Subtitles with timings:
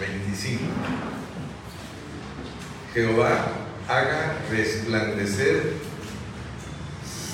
[0.00, 0.60] 25.
[2.94, 3.52] Jehová
[3.86, 5.74] haga resplandecer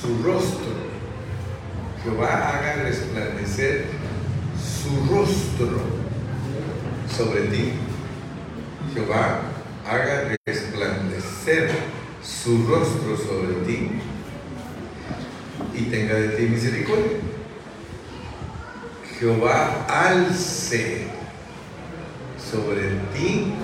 [0.00, 0.86] su rostro.
[2.02, 3.86] Jehová haga resplandecer
[4.56, 5.80] su rostro
[7.16, 7.72] sobre ti.
[8.94, 9.42] Jehová
[9.88, 11.70] haga resplandecer
[12.22, 13.90] su rostro sobre ti
[15.74, 17.18] y tenga de ti misericordia.
[19.18, 21.15] Jehová alce
[22.50, 22.82] sobre
[23.12, 23.54] ti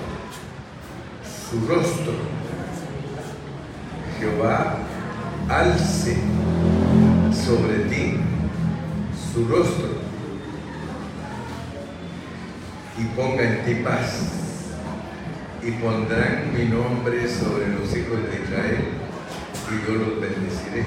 [1.23, 2.13] su rostro.
[4.19, 4.77] Jehová
[5.49, 6.17] alce
[7.31, 8.17] sobre ti
[9.33, 9.89] su rostro
[12.97, 14.39] y ponga en ti paz.
[15.65, 18.83] Y pondrán mi nombre sobre los hijos de Israel
[19.71, 20.85] y yo los bendeciré.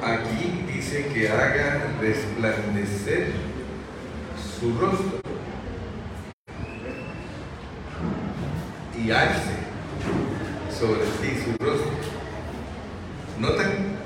[0.00, 3.55] Aquí dice que haga resplandecer
[4.58, 5.20] su rostro
[8.96, 9.56] y alce
[10.70, 11.90] sobre ti su rostro.
[13.38, 13.96] ¿Notan?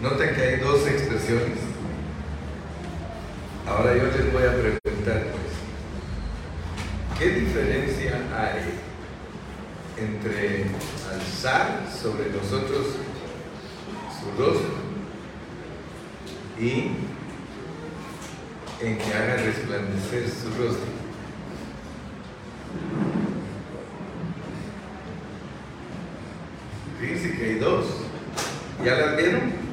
[0.00, 1.58] ¿Notan que hay dos expresiones?
[3.68, 8.74] Ahora yo les voy a preguntar, pues, ¿qué diferencia hay
[9.96, 10.66] entre
[11.12, 12.86] alzar sobre nosotros
[14.18, 14.74] su rostro
[16.58, 17.13] y
[18.80, 21.04] en que haga resplandecer su rostro?
[27.00, 27.86] Fíjense que hay dos.
[28.84, 29.64] ¿Ya las vieron?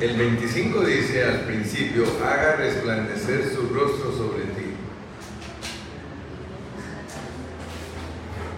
[0.00, 4.72] El 25 dice al principio, haga resplandecer su rostro sobre ti.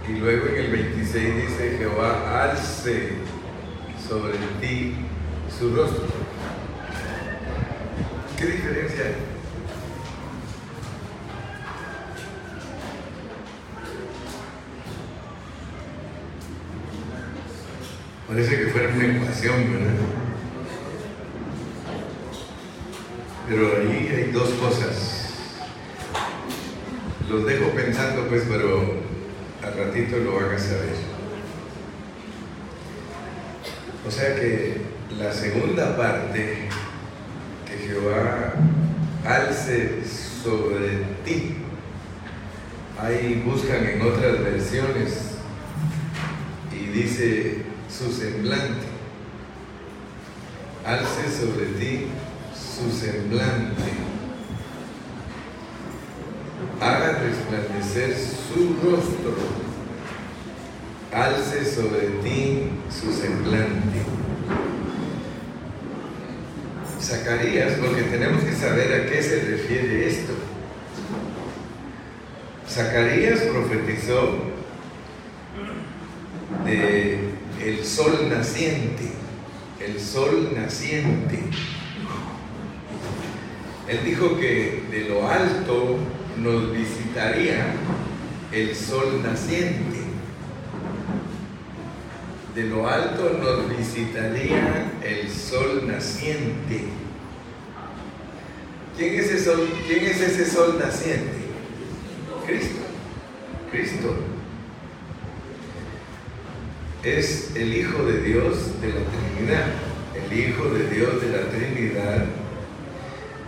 [0.09, 3.11] Y luego en el 26 dice, Jehová alce
[4.09, 4.95] sobre ti
[5.59, 6.24] su rostro.
[8.45, 9.05] ¿Qué diferencia?
[18.29, 19.95] Parece que fuera una ecuación, ¿verdad?
[23.49, 25.31] Pero ahí hay dos cosas.
[27.31, 28.93] Los dejo pensando, pues, pero
[29.63, 30.97] al ratito lo van a saber.
[34.07, 34.83] O sea que
[35.19, 36.69] la segunda parte,
[37.87, 38.55] Jehová
[39.27, 40.03] alce
[40.43, 41.57] sobre ti,
[42.99, 45.33] ahí buscan en otras versiones
[46.73, 48.87] y dice su semblante,
[50.85, 52.07] alce sobre ti
[52.55, 53.83] su semblante,
[56.81, 59.35] haga resplandecer su rostro,
[61.13, 64.24] alce sobre ti su semblante.
[67.05, 70.33] Zacarías, porque tenemos que saber a qué se refiere esto.
[72.67, 74.39] Zacarías profetizó
[76.65, 77.19] de
[77.63, 79.11] el sol naciente,
[79.81, 81.41] el sol naciente.
[83.87, 85.99] Él dijo que de lo alto
[86.39, 87.67] nos visitaría
[88.51, 89.99] el sol naciente.
[92.55, 96.94] De lo alto nos visitaría el sol naciente.
[98.97, 101.33] ¿Quién es, ese sol, ¿Quién es ese sol naciente?
[102.47, 102.81] Cristo.
[103.73, 104.15] Cristo.
[107.03, 109.67] Es el Hijo de Dios de la Trinidad.
[110.15, 112.27] El Hijo de Dios de la Trinidad.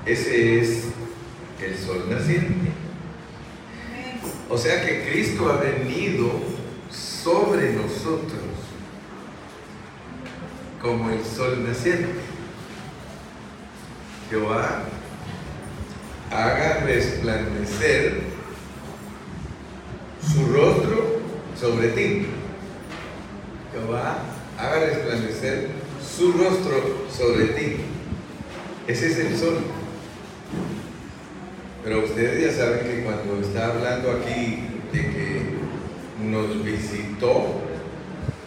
[0.05, 0.85] Ese es
[1.65, 2.71] el sol naciente.
[4.49, 6.31] O sea que Cristo ha venido
[6.91, 8.43] sobre nosotros
[10.83, 12.09] como el sol naciente.
[14.29, 14.86] Jehová
[16.87, 18.21] resplandecer
[20.23, 21.21] su rostro
[21.59, 22.27] sobre ti.
[23.73, 24.19] Jehová
[24.59, 25.69] haga resplandecer
[26.01, 27.77] su rostro sobre ti.
[28.87, 29.59] Ese es el sol.
[31.83, 35.43] Pero ustedes ya saben que cuando está hablando aquí de que
[36.25, 37.61] nos visitó,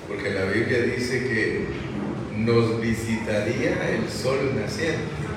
[0.07, 1.67] porque la Biblia dice que
[2.37, 5.29] nos visitaría el sol naciente.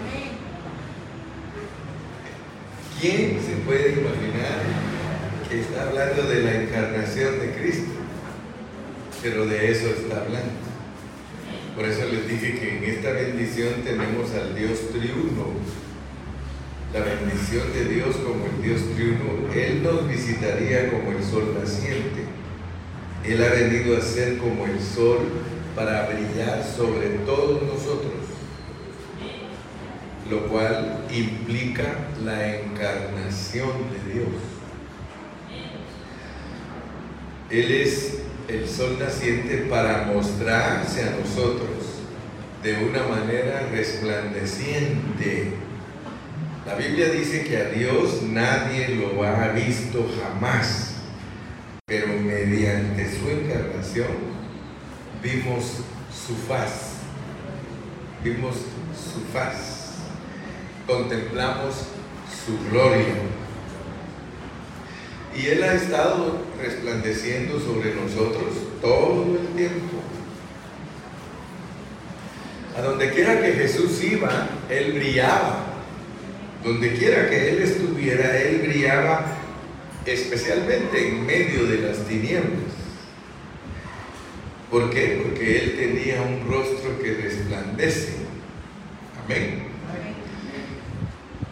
[3.02, 4.62] ¿Quién se puede imaginar
[5.50, 7.90] que está hablando de la encarnación de Cristo?
[9.20, 10.52] Pero de eso está hablando.
[11.74, 15.46] Por eso les dije que en esta bendición tenemos al Dios triuno.
[16.94, 19.52] La bendición de Dios como el Dios triuno.
[19.52, 22.22] Él nos visitaría como el sol naciente.
[23.24, 25.26] Él ha venido a ser como el sol
[25.74, 28.12] para brillar sobre todos nosotros.
[30.30, 31.84] lo cual implica
[32.24, 34.28] la encarnación de Dios.
[37.50, 38.18] Él es
[38.48, 41.68] el sol naciente para mostrarse a nosotros
[42.62, 45.54] de una manera resplandeciente.
[46.66, 50.94] La Biblia dice que a Dios nadie lo ha visto jamás,
[51.86, 54.32] pero mediante su encarnación
[55.22, 56.98] vimos su faz,
[58.22, 59.81] vimos su faz,
[60.86, 61.74] contemplamos
[62.44, 63.14] su gloria.
[65.34, 70.02] Y Él ha estado resplandeciendo sobre nosotros todo el tiempo.
[72.76, 75.66] A donde quiera que Jesús iba, Él brillaba.
[76.64, 79.38] Donde quiera que Él estuviera, Él brillaba
[80.04, 82.72] especialmente en medio de las tinieblas.
[84.70, 85.20] ¿Por qué?
[85.22, 88.14] Porque Él tenía un rostro que resplandece.
[89.24, 89.71] Amén.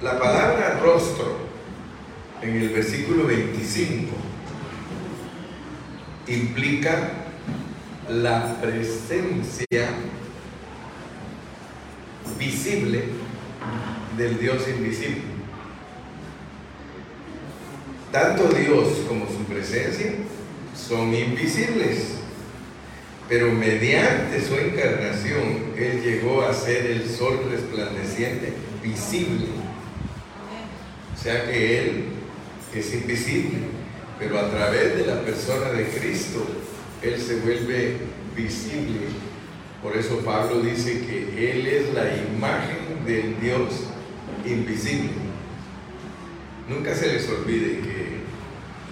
[0.02, 1.37] La palabra rostro
[2.41, 4.11] en el versículo 25
[6.26, 7.11] implica
[8.08, 9.67] la presencia
[12.38, 13.05] visible
[14.17, 15.20] del Dios invisible.
[18.11, 20.12] Tanto Dios como su presencia
[20.75, 22.14] son invisibles,
[23.29, 29.69] pero mediante su encarnación Él llegó a ser el sol resplandeciente visible.
[31.20, 32.05] O sea que Él
[32.75, 33.58] es invisible,
[34.19, 36.46] pero a través de la persona de Cristo
[37.02, 37.99] Él se vuelve
[38.34, 39.31] visible
[39.82, 43.87] por eso Pablo dice que Él es la imagen del Dios
[44.44, 45.12] invisible.
[46.69, 48.20] Nunca se les olvide que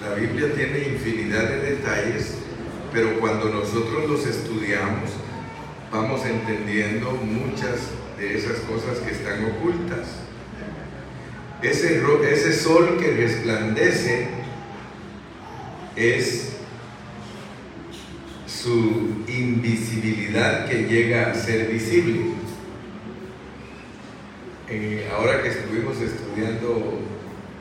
[0.00, 2.38] la Biblia tiene infinidad de detalles,
[2.90, 5.10] pero cuando nosotros los estudiamos,
[5.92, 10.27] vamos entendiendo muchas de esas cosas que están ocultas.
[11.62, 14.28] Ese, ese sol que resplandece
[15.96, 16.52] es
[18.46, 22.20] su invisibilidad que llega a ser visible.
[24.68, 27.00] Eh, ahora que estuvimos estudiando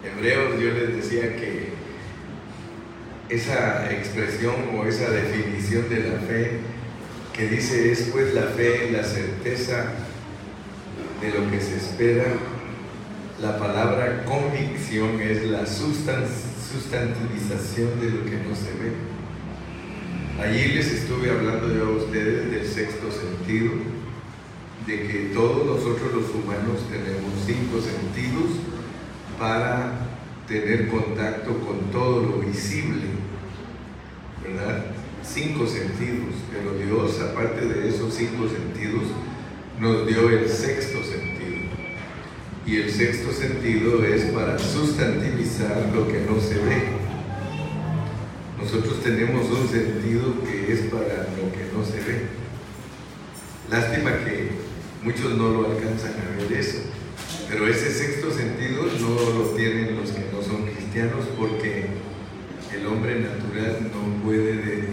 [0.03, 1.69] Hebreos, yo les decía que
[3.29, 6.51] esa expresión o esa definición de la fe
[7.33, 9.93] que dice es pues la fe, la certeza
[11.21, 12.25] de lo que se espera,
[13.41, 18.91] la palabra convicción es la sustantivización de lo que no se ve.
[20.41, 23.73] Allí les estuve hablando yo a ustedes del sexto sentido,
[24.87, 28.57] de que todos nosotros los humanos tenemos cinco sentidos
[29.37, 29.93] para
[30.47, 33.03] tener contacto con todo lo visible,
[34.43, 34.85] ¿verdad?
[35.23, 39.03] Cinco sentidos, pero Dios, aparte de esos cinco sentidos,
[39.79, 41.36] nos dio el sexto sentido.
[42.67, 46.83] Y el sexto sentido es para sustantivizar lo que no se ve.
[48.61, 52.23] Nosotros tenemos un sentido que es para lo que no se ve.
[53.71, 54.49] Lástima que
[55.01, 56.79] muchos no lo alcanzan a ver eso.
[57.47, 61.85] Pero ese sexto sentido no lo tienen los que no son cristianos porque
[62.75, 64.87] el hombre natural no puede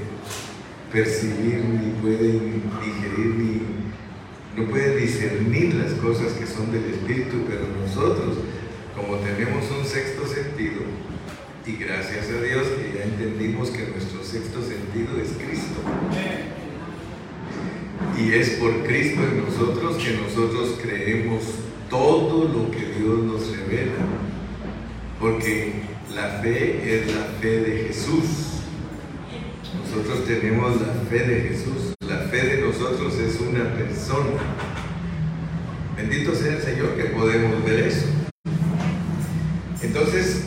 [0.92, 3.62] percibir ni puede digerir ni
[4.56, 8.38] no puede discernir las cosas que son del espíritu, pero nosotros,
[8.94, 10.82] como tenemos un sexto sentido,
[11.66, 15.80] y gracias a Dios que ya entendimos que nuestro sexto sentido es Cristo.
[18.18, 21.42] Y es por Cristo en nosotros que nosotros creemos
[21.88, 23.94] todo lo que Dios nos revela.
[25.18, 25.72] Porque
[26.14, 28.60] la fe es la fe de Jesús.
[29.80, 31.93] Nosotros tenemos la fe de Jesús.
[32.34, 34.40] De nosotros es una persona.
[35.96, 38.06] Bendito sea el Señor que podemos ver eso.
[39.80, 40.42] Entonces,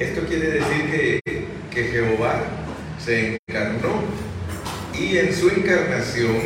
[0.00, 2.42] esto quiere decir que, Jehová
[2.98, 4.02] se encarnó
[4.98, 6.40] y en su encarnación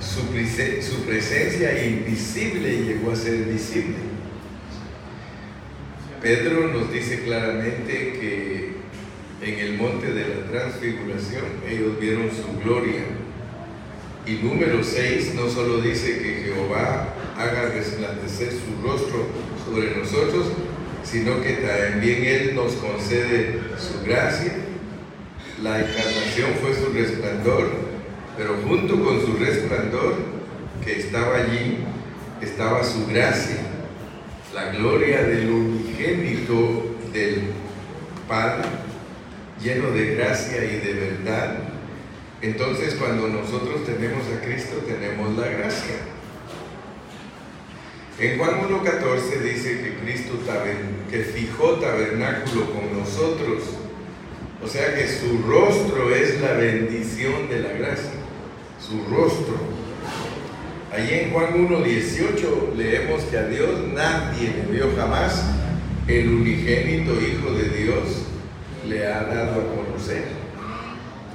[0.00, 3.96] su presencia invisible llegó a ser visible.
[6.20, 8.73] Pedro nos dice claramente que
[9.44, 13.02] en el monte de la transfiguración ellos vieron su gloria.
[14.26, 19.26] Y número 6 no solo dice que Jehová haga resplandecer su rostro
[19.66, 20.46] sobre nosotros,
[21.04, 24.54] sino que también Él nos concede su gracia.
[25.62, 27.70] La encarnación fue su resplandor,
[28.38, 30.16] pero junto con su resplandor
[30.82, 31.78] que estaba allí,
[32.40, 33.58] estaba su gracia,
[34.54, 37.42] la gloria del unigénito del
[38.26, 38.83] Padre,
[39.62, 41.58] lleno de gracia y de verdad.
[42.42, 45.96] Entonces cuando nosotros tenemos a Cristo tenemos la gracia.
[48.18, 50.34] En Juan 1.14 dice que Cristo
[51.34, 53.62] fijó tabernáculo con nosotros.
[54.62, 58.12] O sea que su rostro es la bendición de la gracia.
[58.80, 59.56] Su rostro.
[60.92, 65.42] Allí en Juan 1.18 leemos que a Dios nadie le vio jamás.
[66.06, 68.26] El unigénito Hijo de Dios
[68.88, 70.24] le ha dado a conocer.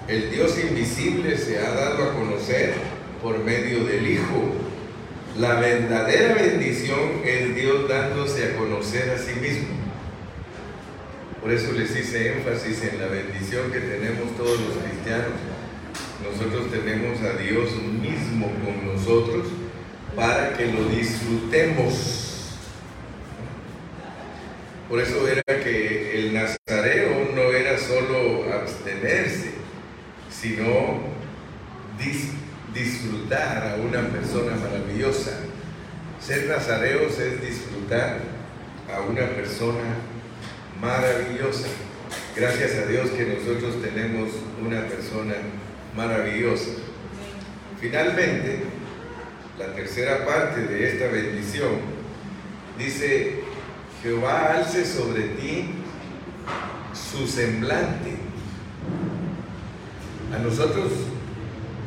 [0.08, 2.74] El Dios invisible se ha dado a conocer
[3.22, 4.70] por medio del Hijo
[5.38, 9.70] la verdadera bendición es Dios dándose a conocer a sí mismo.
[11.39, 15.32] Por eso les hice énfasis en la bendición que tenemos todos los cristianos.
[16.22, 19.48] Nosotros tenemos a Dios mismo con nosotros
[20.13, 22.58] para que lo disfrutemos.
[24.89, 29.51] Por eso era que el nazareo no era solo abstenerse,
[30.39, 31.00] sino
[32.74, 35.31] disfrutar a una persona maravillosa.
[36.22, 38.19] Ser nazareos es disfrutar
[38.93, 39.96] a una persona
[40.81, 41.67] maravillosa.
[42.36, 44.29] Gracias a Dios que nosotros tenemos
[44.65, 45.36] una persona
[45.96, 46.72] maravillosa.
[47.79, 48.63] Finalmente,
[49.58, 51.72] la tercera parte de esta bendición
[52.77, 53.41] dice,
[54.01, 55.69] Jehová alce sobre ti
[56.93, 58.18] su semblante.
[60.33, 60.91] A nosotros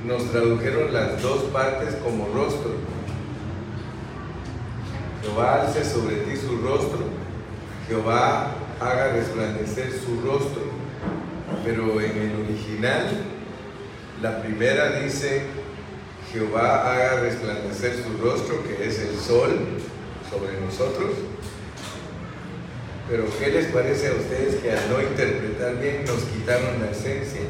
[0.05, 2.73] nos tradujeron las dos partes como rostro.
[5.23, 6.99] Jehová alce sobre ti su rostro,
[7.89, 10.63] Jehová haga resplandecer su rostro.
[11.65, 13.07] Pero en el original,
[14.21, 15.43] la primera dice,
[16.33, 19.59] Jehová haga resplandecer su rostro, que es el sol,
[20.29, 21.11] sobre nosotros.
[23.09, 27.43] Pero ¿qué les parece a ustedes que al no interpretar bien nos quitaron la esencia?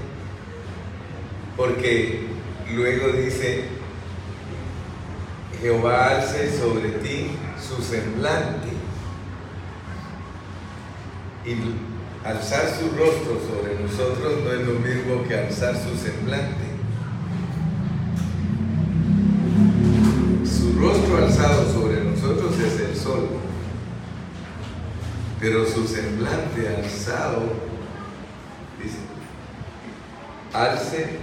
[1.57, 2.33] Porque
[2.75, 3.65] Luego dice,
[5.61, 8.69] Jehová alce sobre ti su semblante.
[11.45, 16.65] Y alzar su rostro sobre nosotros no es lo mismo que alzar su semblante.
[20.45, 23.29] Su rostro alzado sobre nosotros es el sol,
[25.41, 27.72] pero su semblante alzado,
[30.53, 31.19] alce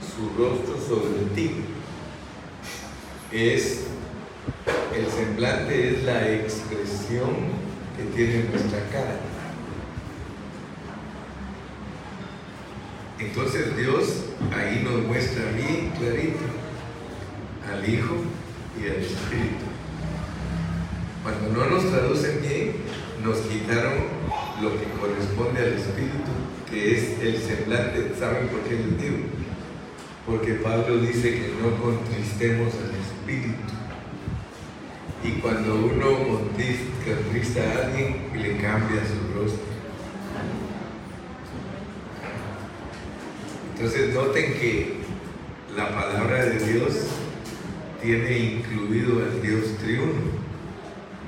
[0.00, 1.64] su rostro sobre ti.
[3.32, 3.86] Es
[4.94, 7.30] el semblante es la expresión
[7.96, 9.16] que tiene nuestra cara.
[13.18, 16.44] Entonces Dios ahí nos muestra bien clarito
[17.70, 18.16] al Hijo
[18.78, 19.64] y al Espíritu.
[21.22, 22.72] Cuando no nos traducen bien,
[23.22, 23.94] nos quitaron
[24.60, 26.32] lo que corresponde al Espíritu,
[26.72, 28.12] que es el semblante.
[28.18, 29.42] ¿Saben por qué les digo?
[30.26, 33.72] porque Pablo dice que no contristemos al Espíritu.
[35.24, 39.62] Y cuando uno contrista a alguien, le cambia su rostro.
[43.74, 44.94] Entonces noten que
[45.76, 47.06] la palabra de Dios
[48.00, 50.42] tiene incluido al Dios triuno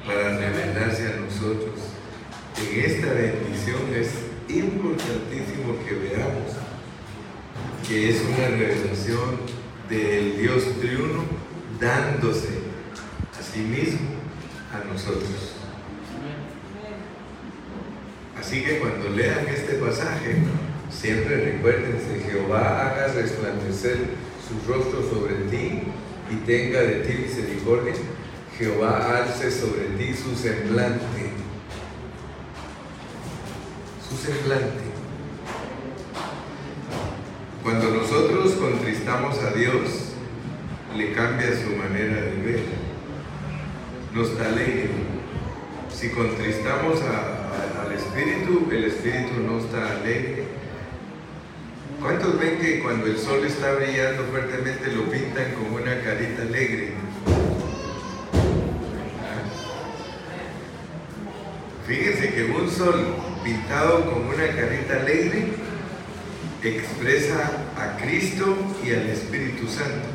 [0.06, 1.74] para revelarse a nosotros.
[2.60, 6.52] En esta bendición es importantísimo que veamos
[7.86, 9.40] que es una revelación
[9.88, 11.24] del Dios triuno
[11.80, 12.48] dándose
[13.38, 14.08] a sí mismo
[14.72, 15.52] a nosotros.
[18.38, 20.36] Así que cuando lean este pasaje,
[20.90, 23.98] siempre recuerden que Jehová haga resplandecer
[24.46, 25.82] su rostro sobre ti
[26.30, 27.94] y tenga de ti misericordia.
[28.58, 31.43] Jehová alce sobre ti su semblante.
[34.08, 34.84] Su semblante.
[37.62, 40.12] Cuando nosotros contristamos a Dios,
[40.94, 42.60] le cambia su manera de ver.
[44.12, 44.90] Nos alegre.
[45.90, 50.44] Si contristamos al Espíritu, el Espíritu no está alegre.
[52.00, 56.92] ¿Cuántos ven que cuando el sol está brillando fuertemente lo pintan con una carita alegre?
[61.86, 65.52] Fíjense que un sol pintado con una carita alegre
[66.62, 70.08] expresa a Cristo y al Espíritu Santo.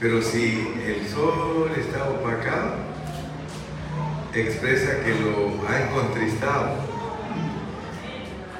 [0.00, 2.74] Pero si el sol está opacado,
[4.34, 6.76] expresa que lo ha contristado.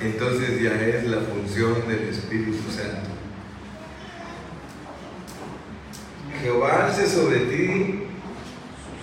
[0.01, 3.11] Entonces ya es la función del Espíritu Santo.
[6.41, 8.05] Jehová alce sobre ti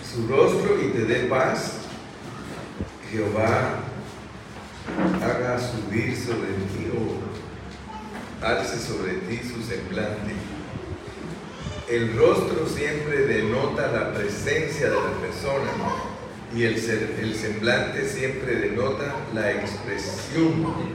[0.01, 1.79] su rostro y te dé paz.
[3.12, 3.82] Jehová
[5.24, 7.24] haga subir sobre ti, oh
[8.46, 10.34] alce sobre ti su semblante.
[11.89, 15.72] El rostro siempre denota la presencia de la persona
[16.56, 20.94] y el, el semblante siempre denota la expresión.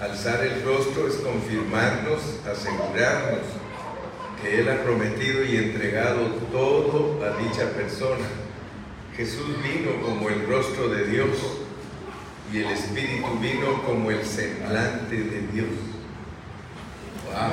[0.00, 3.46] Alzar el rostro es confirmarnos, asegurarnos
[4.42, 8.26] que Él ha prometido y entregado todo a dicha persona.
[9.16, 11.28] Jesús vino como el rostro de Dios
[12.52, 15.68] y el Espíritu vino como el semblante de Dios.
[17.24, 17.52] Wow.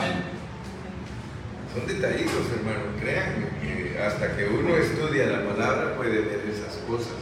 [1.74, 2.98] Son detallitos, hermano.
[3.00, 7.14] Créanme que hasta que uno estudia la palabra puede ver esas cosas.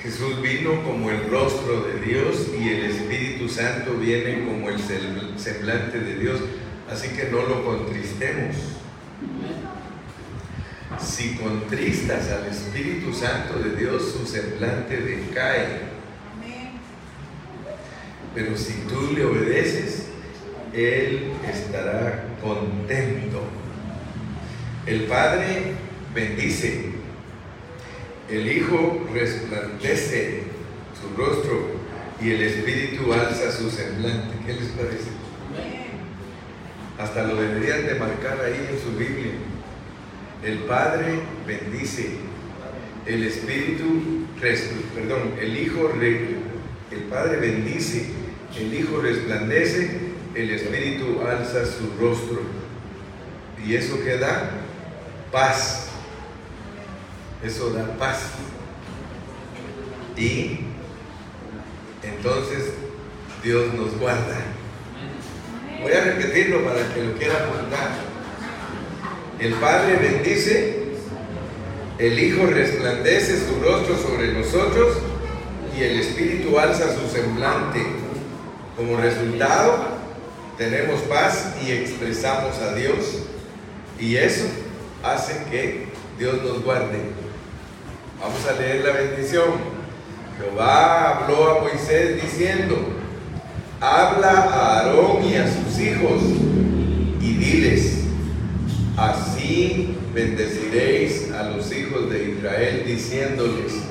[0.00, 6.00] Jesús vino como el rostro de Dios y el Espíritu Santo viene como el semblante
[6.00, 6.40] de Dios.
[6.90, 8.56] Así que no lo contristemos.
[11.02, 15.90] Si contristas al Espíritu Santo de Dios, su semblante decae.
[18.34, 20.06] Pero si tú le obedeces,
[20.72, 23.42] él estará contento.
[24.86, 25.74] El Padre
[26.14, 26.90] bendice,
[28.28, 30.44] el Hijo resplandece
[31.00, 31.80] su rostro
[32.20, 34.34] y el Espíritu alza su semblante.
[34.46, 35.10] ¿Qué les parece?
[36.98, 39.32] Hasta lo deberían de marcar ahí en su Biblia.
[40.44, 42.10] El Padre bendice,
[43.06, 44.26] el Espíritu,
[44.94, 48.06] perdón, el Hijo, el Padre bendice,
[48.58, 52.40] el Hijo resplandece el Espíritu alza su rostro.
[53.64, 54.50] ¿Y eso que da?
[55.32, 55.88] Paz.
[57.42, 58.32] Eso da paz.
[60.16, 60.60] Y
[62.02, 62.74] entonces
[63.42, 64.38] Dios nos guarda.
[65.82, 68.09] Voy a repetirlo para que lo quiera apuntar.
[69.40, 70.74] El Padre bendice,
[71.98, 74.98] el Hijo resplandece su rostro sobre nosotros
[75.74, 77.80] y el Espíritu alza su semblante.
[78.76, 79.78] Como resultado,
[80.58, 82.96] tenemos paz y expresamos a Dios.
[83.98, 84.44] Y eso
[85.02, 85.86] hace que
[86.18, 86.98] Dios nos guarde.
[88.20, 89.80] Vamos a leer la bendición.
[90.38, 92.76] Jehová habló a Moisés diciendo,
[93.80, 96.20] habla a Aarón y a sus hijos
[97.22, 97.89] y diles,
[99.50, 103.82] así bendeciréis a los hijos de Israel diciéndoles,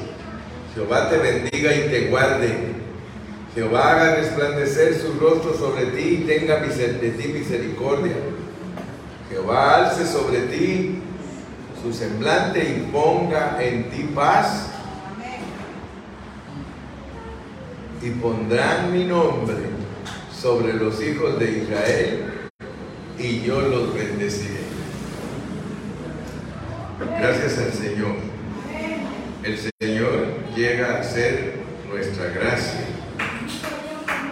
[0.74, 2.80] Jehová te bendiga y te guarde.
[3.54, 8.15] Jehová haga resplandecer su rostro sobre ti y tenga de ti misericordia.
[9.30, 11.00] Jehová alce sobre ti
[11.82, 14.67] su semblante y ponga en ti paz.
[18.02, 19.58] Y pondrán mi nombre
[20.34, 22.50] sobre los hijos de Israel
[23.17, 24.59] y yo los bendeciré.
[26.99, 28.15] Gracias al Señor.
[29.43, 31.53] El Señor llega a ser
[31.89, 32.81] nuestra gracia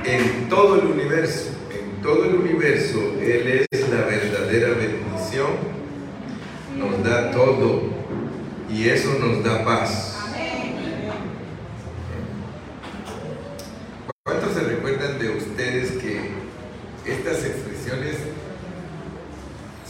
[0.04, 5.48] en todo el universo, en todo el universo, Él es la verdadera bendición,
[6.78, 7.84] nos da todo
[8.70, 10.18] y eso nos da paz.
[14.24, 16.32] ¿Cuántos se recuerdan de ustedes que
[17.06, 18.18] estas expresiones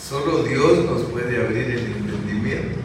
[0.07, 2.79] solo Dios nos puede abrir el entendimiento?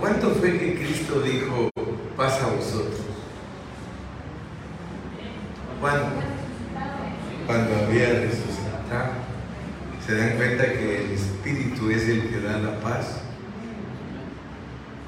[0.00, 1.70] ¿Cuánto fue que Cristo dijo,
[2.16, 3.00] paz a vosotros?
[7.46, 9.12] cuando, había resucitado,
[10.04, 13.20] se dan cuenta que el Espíritu es el que da la paz.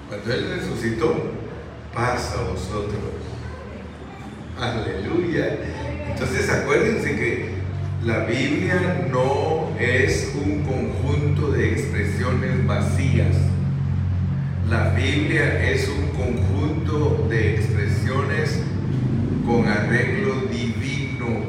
[0.08, 1.32] Cuando Él resucitó,
[1.94, 3.00] paz a vosotros.
[4.60, 5.58] Aleluya.
[6.10, 7.54] Entonces acuérdense que
[8.04, 13.36] la Biblia no es un conjunto de expresiones vacías.
[14.70, 18.58] La Biblia es un conjunto de expresiones
[19.46, 21.44] con arreglo divino.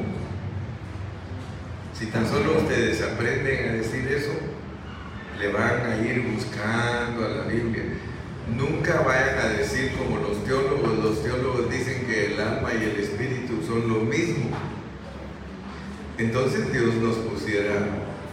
[1.94, 4.34] Si tan solo ustedes aprenden a decir eso,
[5.40, 7.84] le van a ir buscando a la Biblia.
[8.56, 13.00] Nunca vayan a decir como los teólogos, los teólogos dicen que el alma y el
[13.00, 14.50] espíritu son lo mismo.
[16.18, 17.88] Entonces Dios nos pusiera,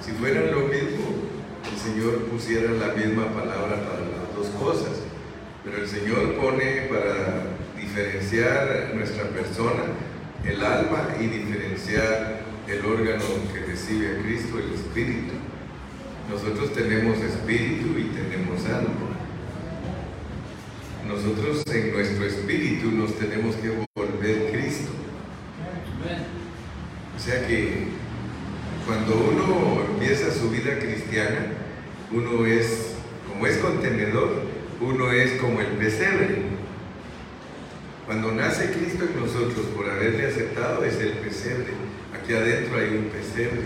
[0.05, 1.25] si fueran lo mismo,
[1.71, 5.01] el Señor pusiera la misma palabra para las dos cosas.
[5.65, 7.47] Pero el Señor pone para
[7.81, 9.85] diferenciar nuestra persona,
[10.45, 15.35] el alma, y diferenciar el órgano que recibe a Cristo, el espíritu.
[16.31, 19.15] Nosotros tenemos espíritu y tenemos alma.
[21.09, 24.91] Nosotros en nuestro espíritu nos tenemos que volver Cristo.
[27.17, 27.89] O sea que
[28.87, 31.47] cuando uno empieza su vida cristiana,
[32.13, 32.95] uno es,
[33.29, 34.43] como es contenedor,
[34.81, 36.43] uno es como el pesebre.
[38.07, 41.73] Cuando nace Cristo en nosotros por haberle aceptado es el pesebre.
[42.13, 43.63] Aquí adentro hay un pesebre.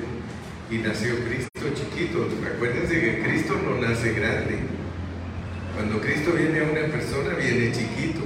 [0.70, 2.28] y nació Cristo chiquito.
[2.54, 4.58] Acuérdense que Cristo no nace grande.
[5.74, 8.20] Cuando Cristo viene a una persona, viene chiquito.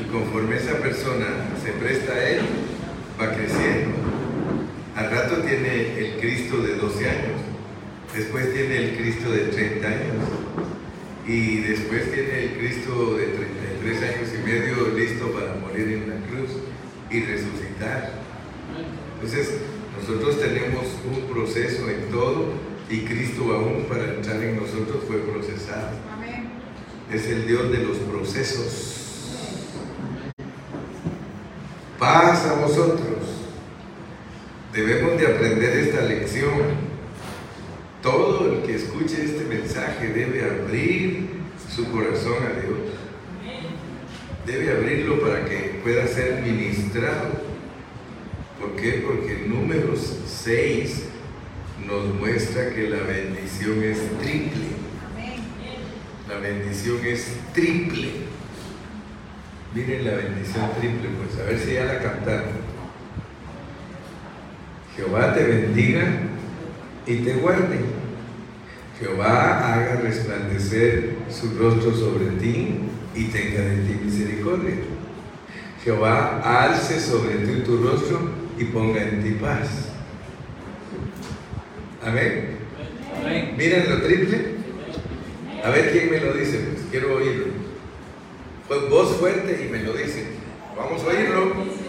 [0.00, 1.26] Y conforme esa persona
[1.62, 2.40] se presta a Él,
[3.20, 4.15] va creciendo.
[4.96, 7.40] Al rato tiene el Cristo de 12 años,
[8.14, 10.24] después tiene el Cristo de 30 años
[11.26, 16.16] y después tiene el Cristo de 33 años y medio listo para morir en la
[16.26, 16.50] cruz
[17.10, 18.10] y resucitar.
[19.16, 19.58] Entonces,
[20.00, 22.54] nosotros tenemos un proceso en todo
[22.88, 25.90] y Cristo aún para entrar en nosotros fue procesado.
[27.12, 28.94] Es el Dios de los procesos.
[31.98, 33.05] Paz a vosotros.
[35.56, 36.52] Aprender esta lección.
[38.02, 41.30] Todo el que escuche este mensaje debe abrir
[41.74, 42.92] su corazón a Dios.
[44.44, 47.40] Debe abrirlo para que pueda ser ministrado.
[48.60, 49.02] ¿Por qué?
[49.06, 51.04] Porque números 6
[51.86, 54.66] nos muestra que la bendición es triple.
[56.28, 58.10] La bendición es triple.
[59.74, 62.65] Miren la bendición triple, pues a ver si ya la cantaron.
[65.16, 66.02] Jehová te bendiga
[67.06, 67.78] y te guarde.
[69.00, 72.80] Jehová haga resplandecer su rostro sobre ti
[73.14, 74.74] y tenga de ti misericordia.
[75.82, 79.88] Jehová alce sobre ti tu rostro y ponga en ti paz.
[82.04, 82.58] Amén.
[83.56, 84.56] Miren lo triple.
[85.64, 87.46] A ver quién me lo dice, pues quiero oírlo.
[88.68, 90.26] Pues voz fuerte y me lo dice.
[90.76, 91.86] Vamos a oírlo.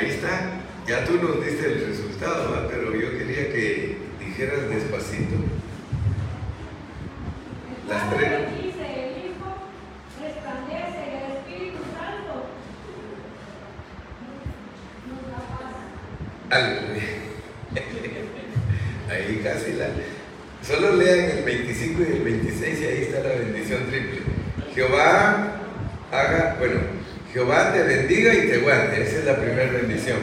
[0.00, 0.60] Ahí está.
[0.86, 5.36] Ya tú nos diste el resultado, pero yo quería que dijeras despacito.
[7.86, 8.32] Las tres.
[19.10, 19.88] Ahí casi la.
[20.62, 24.20] Solo lean el 25 y el 26 y ahí está la bendición triple.
[24.74, 25.56] Jehová
[26.10, 26.80] haga, bueno,
[27.32, 29.02] Jehová te bendiga y te guarde.
[29.02, 30.18] Esa es la primera bendición.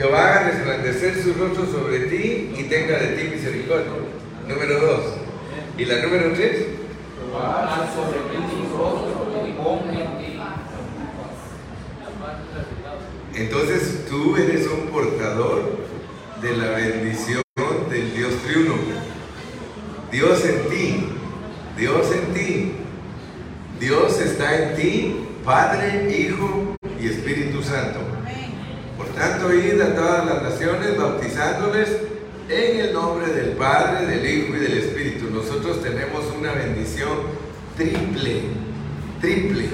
[0.00, 3.92] Jehová haga resplandecer su rostro sobre ti y tenga de ti misericordia.
[4.48, 5.04] Número dos.
[5.76, 6.68] ¿Y la número tres?
[7.18, 10.40] Jehová sobre ti su rostro y ponga en ti.
[13.34, 15.76] Entonces tú eres un portador
[16.40, 17.42] de la bendición
[17.90, 18.76] del Dios triuno.
[20.10, 21.08] Dios en ti,
[21.76, 22.72] Dios en ti,
[23.78, 28.00] Dios está en ti, Padre, Hijo y Espíritu Santo.
[29.00, 31.88] Por tanto, id a todas las bautizándoles
[32.48, 35.30] en el nombre del Padre, del Hijo y del Espíritu.
[35.30, 37.10] Nosotros tenemos una bendición
[37.76, 38.42] triple,
[39.20, 39.68] triple.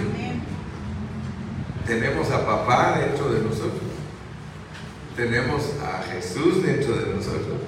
[1.86, 3.82] Tenemos a papá dentro de nosotros.
[5.16, 7.60] Tenemos a Jesús dentro de nosotros.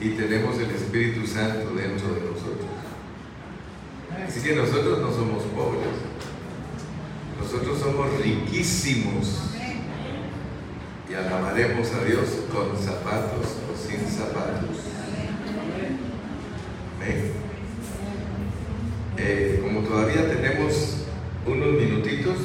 [0.00, 2.66] Y tenemos el Espíritu Santo dentro de nosotros.
[4.26, 5.88] Así que nosotros no somos pobres.
[7.40, 9.55] Nosotros somos riquísimos.
[11.08, 14.76] Y alabaremos a Dios con zapatos o sin zapatos.
[19.18, 20.98] Eh, como todavía tenemos
[21.46, 22.36] unos minutitos,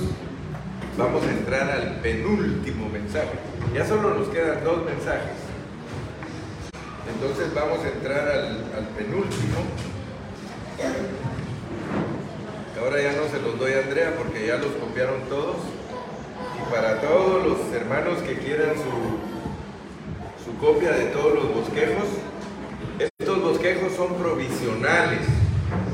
[0.98, 3.40] vamos a entrar al penúltimo mensaje.
[3.74, 5.38] Ya solo nos quedan dos mensajes.
[7.14, 8.48] Entonces vamos a entrar al,
[8.78, 9.58] al penúltimo.
[12.80, 15.58] Ahora ya no se los doy a Andrea porque ya los copiaron todos.
[16.70, 22.06] Para todos los hermanos que quieran su, su copia de todos los bosquejos,
[23.00, 25.22] estos bosquejos son provisionales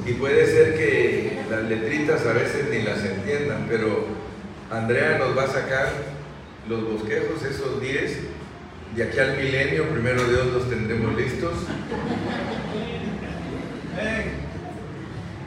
[0.06, 4.06] y puede ser que las letritas a veces ni las entiendan, pero
[4.72, 5.90] Andrea nos va a sacar
[6.68, 8.18] los bosquejos, esos 10,
[8.96, 11.54] de aquí al milenio, primero Dios los tendremos listos.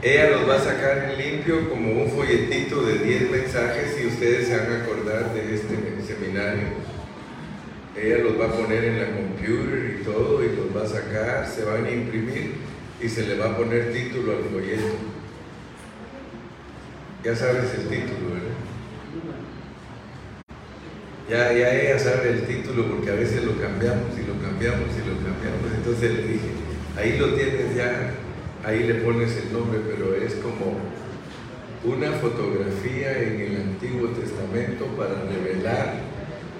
[0.02, 4.48] Ella los va a sacar en limpio como un folletito de 10 mensajes y ustedes
[4.48, 6.68] se van a acordar de este seminario.
[7.94, 11.46] Ella los va a poner en la computer y todo y los va a sacar,
[11.46, 12.54] se van a imprimir
[12.98, 14.94] y se le va a poner título al folleto.
[17.22, 18.50] Ya sabes el título, ¿verdad?
[21.28, 25.06] Ya, ya ella sabe el título porque a veces lo cambiamos y lo cambiamos y
[25.06, 25.72] lo cambiamos.
[25.76, 26.48] Entonces le dije,
[26.96, 28.14] ahí lo tienes ya,
[28.64, 30.76] ahí le pones el nombre, pero es como
[31.84, 35.94] una fotografía en el Antiguo Testamento para revelar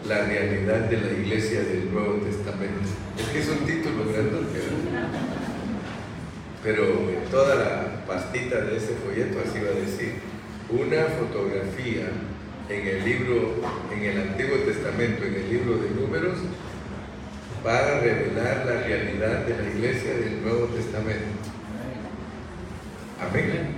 [0.09, 2.89] la realidad de la iglesia del Nuevo Testamento.
[3.19, 4.39] Es que es un título grande.
[6.65, 10.15] pero en toda la pastita de ese folleto así va a decir,
[10.71, 12.09] una fotografía
[12.69, 13.57] en el libro,
[13.93, 16.39] en el Antiguo Testamento, en el libro de números,
[17.63, 21.40] para revelar la realidad de la iglesia del Nuevo Testamento.
[23.21, 23.77] Amén.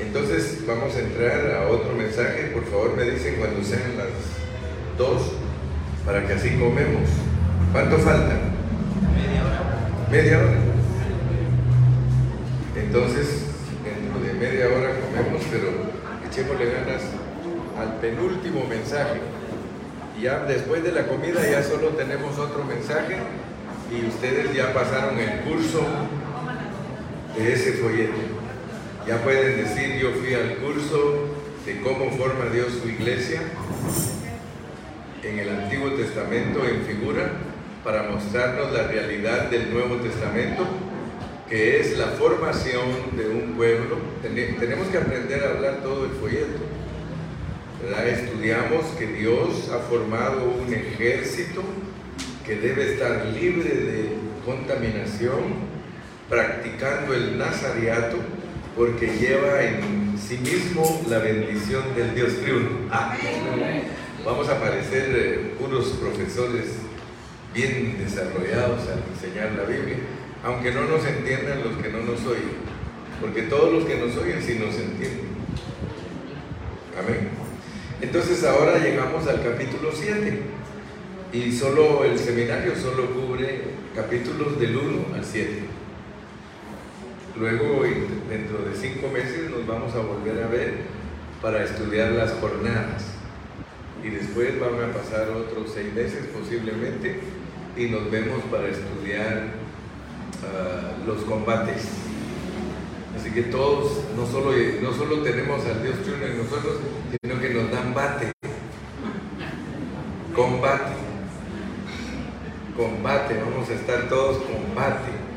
[0.00, 2.50] Entonces vamos a entrar a otro mensaje.
[2.52, 4.08] Por favor me dicen cuando sean las
[4.96, 5.32] dos,
[6.04, 7.08] para que así comemos.
[7.72, 8.34] ¿Cuánto falta?
[9.14, 10.08] Media hora.
[10.10, 10.68] Media hora.
[12.76, 13.46] Entonces,
[13.84, 15.68] dentro de media hora comemos, pero
[16.28, 17.02] echémosle ganas
[17.78, 19.20] al penúltimo mensaje.
[20.18, 23.16] Y ya después de la comida ya solo tenemos otro mensaje
[23.90, 25.80] y ustedes ya pasaron el curso
[27.36, 28.37] de ese folleto.
[29.08, 31.30] Ya pueden decir, yo fui al curso
[31.64, 33.40] de cómo forma Dios su iglesia
[35.22, 37.32] en el Antiguo Testamento en figura
[37.82, 40.66] para mostrarnos la realidad del Nuevo Testamento,
[41.48, 43.96] que es la formación de un pueblo.
[44.20, 46.58] Tenemos que aprender a hablar todo el folleto.
[48.06, 51.62] Estudiamos que Dios ha formado un ejército
[52.44, 54.08] que debe estar libre de
[54.44, 55.66] contaminación,
[56.28, 58.18] practicando el nazariato,
[58.78, 62.68] porque lleva en sí mismo la bendición del Dios triuno.
[64.24, 66.76] Vamos a parecer eh, unos profesores
[67.52, 69.96] bien desarrollados al enseñar la Biblia,
[70.44, 72.54] aunque no nos entiendan los que no nos oyen,
[73.20, 75.26] porque todos los que nos oyen sí nos entienden.
[76.96, 77.30] Amén.
[78.00, 80.40] Entonces ahora llegamos al capítulo 7
[81.32, 83.62] y solo el seminario solo cubre
[83.96, 85.67] capítulos del 1 al 7.
[87.38, 87.82] Luego,
[88.28, 90.78] dentro de cinco meses, nos vamos a volver a ver
[91.40, 93.04] para estudiar las jornadas.
[94.02, 97.20] Y después van a pasar otros seis meses posiblemente
[97.76, 99.50] y nos vemos para estudiar
[100.42, 101.88] ah, los combates.
[103.16, 104.50] Así que todos, no solo,
[104.82, 106.80] no solo tenemos al Dios Chuno en nosotros,
[107.22, 108.32] sino que nos dan bate.
[110.34, 110.92] Combate.
[112.76, 115.27] Combate, vamos a estar todos combate.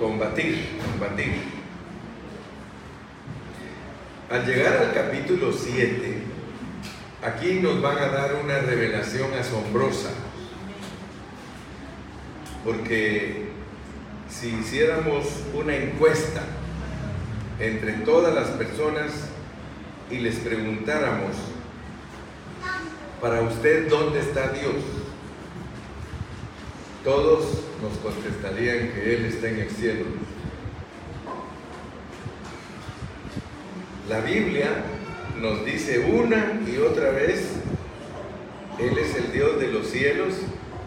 [0.00, 1.34] Combatir, combatir.
[4.30, 6.22] Al llegar al capítulo 7,
[7.22, 10.08] aquí nos van a dar una revelación asombrosa.
[12.64, 13.50] Porque
[14.30, 16.44] si hiciéramos una encuesta
[17.58, 19.12] entre todas las personas
[20.10, 21.36] y les preguntáramos,
[23.20, 24.76] para usted, ¿dónde está Dios?
[27.04, 27.44] Todos
[27.80, 30.04] nos contestarían que Él está en el cielo.
[34.06, 34.84] La Biblia
[35.40, 37.52] nos dice una y otra vez,
[38.78, 40.34] Él es el Dios de los cielos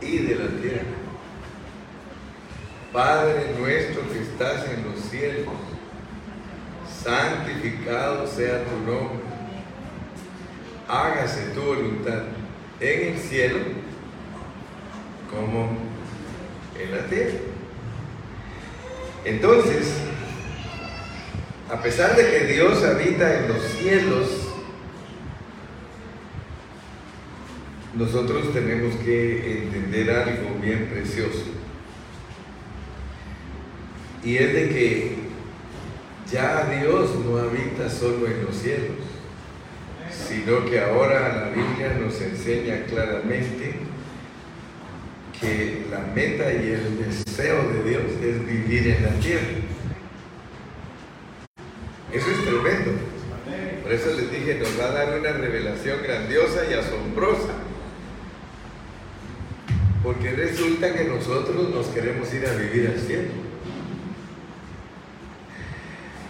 [0.01, 0.83] y de la tierra.
[2.91, 5.47] Padre nuestro que estás en los cielos,
[7.03, 9.23] santificado sea tu nombre,
[10.87, 12.21] hágase tu voluntad
[12.79, 13.57] en el cielo
[15.31, 15.92] como
[16.79, 17.37] en la tierra.
[19.25, 19.93] Entonces,
[21.71, 24.27] a pesar de que Dios habita en los cielos,
[27.95, 31.45] nosotros tenemos que entender algo bien precioso.
[34.23, 35.15] Y es de que
[36.31, 38.97] ya Dios no habita solo en los cielos,
[40.09, 43.75] sino que ahora la Biblia nos enseña claramente
[45.43, 49.47] que la meta y el deseo de Dios es vivir en la tierra.
[52.13, 52.91] Eso es tremendo.
[53.83, 57.53] Por eso les dije, nos va a dar una revelación grandiosa y asombrosa.
[60.01, 63.31] Porque resulta que nosotros nos queremos ir a vivir al cielo.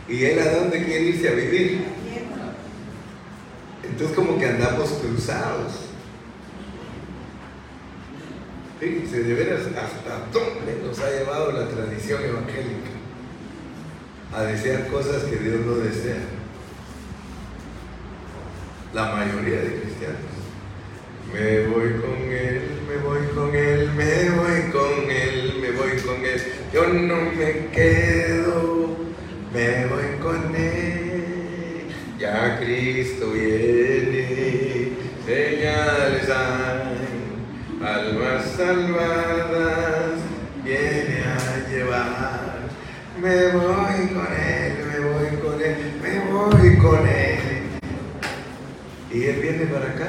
[0.09, 1.85] ¿Y él a dónde quiere irse a vivir?
[3.83, 5.92] Entonces como que andamos cruzados.
[8.83, 12.89] De veras, hasta dónde nos ha llevado la tradición evangélica
[14.33, 16.17] a desear cosas que Dios no desea.
[18.93, 20.19] La mayoría de cristianos.
[21.33, 26.25] Me voy con Él, me voy con Él, me voy con Él, me voy con
[26.25, 26.41] Él.
[26.73, 28.73] Yo no me quedo
[29.53, 31.85] me voy con él,
[32.19, 34.89] ya Cristo viene,
[35.27, 36.27] señales
[37.85, 40.19] almas salvadas,
[40.63, 42.59] viene a llevar,
[43.21, 47.39] me voy con él, me voy con él, me voy con él.
[49.11, 50.07] Y él viene para acá.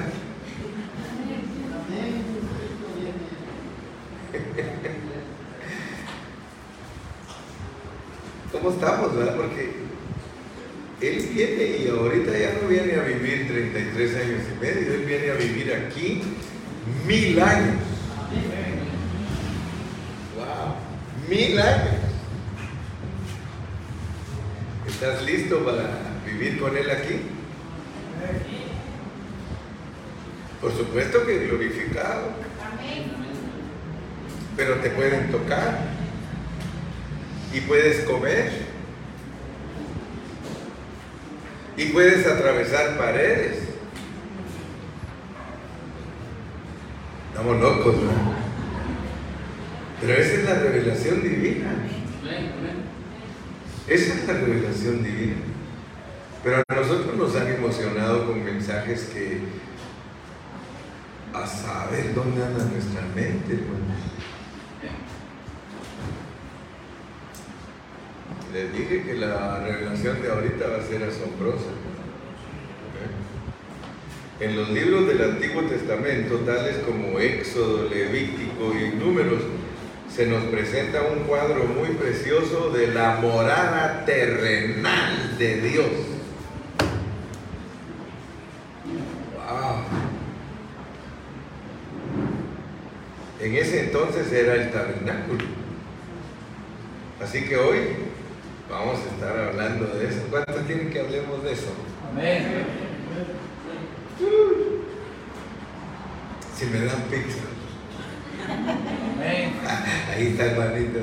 [8.65, 9.37] cómo estamos, ¿verdad?
[9.37, 9.73] Porque
[11.01, 15.31] Él viene y ahorita ya no viene a vivir 33 años y medio, Él viene
[15.31, 16.23] a vivir aquí
[17.07, 17.77] mil años.
[20.37, 21.95] Wow, mil años.
[24.87, 27.21] ¿Estás listo para vivir con Él aquí?
[30.61, 32.31] Por supuesto que glorificado.
[34.57, 35.81] Pero te pueden tocar
[37.53, 38.53] y puedes comer
[41.77, 43.64] y puedes atravesar paredes.
[47.45, 48.11] Estamos locos, ¿no?
[50.01, 51.75] Pero esa es la revelación divina.
[53.87, 55.43] Esa es la revelación divina.
[56.43, 59.41] Pero a nosotros nos han emocionado con mensajes que
[61.35, 63.59] a saber dónde anda nuestra mente,
[68.55, 71.73] Les dije que la revelación de ahorita va a ser asombrosa.
[74.45, 79.41] En los libros del Antiguo Testamento, tales como Éxodo, Levítico y Números,
[80.15, 85.87] se nos presenta un cuadro muy precioso de la morada terrenal de Dios.
[89.35, 89.77] Wow.
[93.41, 95.43] En ese entonces era el tabernáculo.
[97.19, 97.79] Así que hoy
[98.69, 100.21] vamos a estar hablando de eso.
[100.29, 101.73] ¿Cuántos quieren que hablemos de eso?
[102.13, 102.84] Amén.
[106.57, 107.43] Si me dan pizza.
[110.15, 111.01] Ahí está hermanito.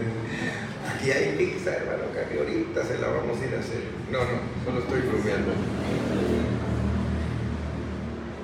[0.88, 3.84] Aquí hay pizza, hermano, que ahorita se la vamos a ir a hacer.
[4.10, 5.52] No, no, solo estoy bromeando.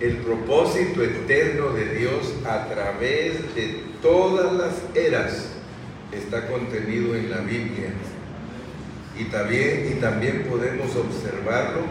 [0.02, 5.54] El propósito eterno de Dios a través de todas las eras
[6.12, 7.90] está contenido en la Biblia.
[9.18, 11.82] Y también, y también podemos observarlo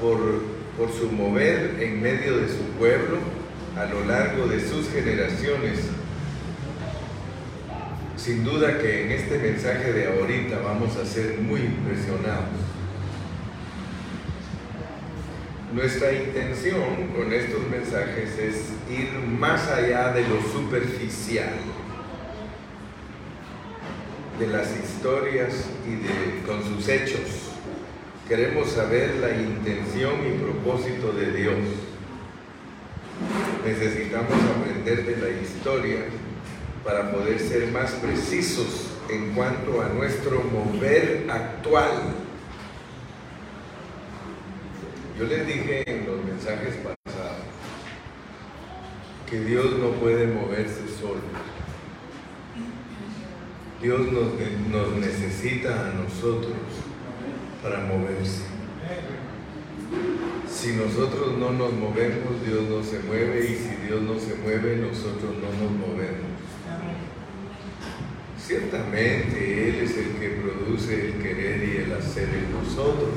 [0.00, 0.18] por,
[0.78, 3.37] por su mover en medio de su pueblo
[3.78, 5.78] a lo largo de sus generaciones.
[8.16, 12.58] Sin duda que en este mensaje de ahorita vamos a ser muy impresionados.
[15.72, 18.56] Nuestra intención con estos mensajes es
[18.90, 21.50] ir más allá de lo superficial,
[24.40, 27.52] de las historias y de, con sus hechos.
[28.26, 31.87] Queremos saber la intención y propósito de Dios
[33.68, 35.98] necesitamos aprender de la historia
[36.84, 42.14] para poder ser más precisos en cuanto a nuestro mover actual.
[45.18, 47.42] Yo les dije en los mensajes pasados
[49.28, 51.20] que Dios no puede moverse solo.
[53.82, 54.32] Dios nos,
[54.70, 56.54] nos necesita a nosotros
[57.62, 58.57] para moverse.
[60.60, 64.78] Si nosotros no nos movemos, Dios no se mueve y si Dios no se mueve,
[64.78, 66.26] nosotros no nos movemos.
[68.44, 73.08] Ciertamente Él es el que produce el querer y el hacer en nosotros,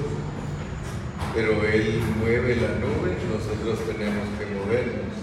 [1.34, 5.16] pero Él mueve la nube, nosotros tenemos que movernos.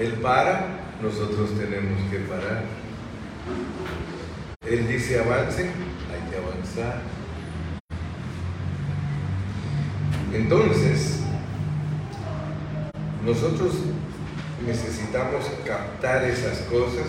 [0.00, 2.64] Él para, nosotros tenemos que parar.
[4.66, 7.21] Él dice avancen, hay que avanzar.
[10.34, 11.20] Entonces,
[13.22, 13.74] nosotros
[14.66, 17.06] necesitamos captar esas cosas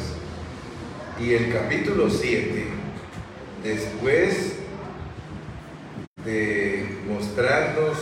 [1.18, 2.66] y el capítulo 7,
[3.64, 4.56] después
[6.26, 7.98] de mostrarnos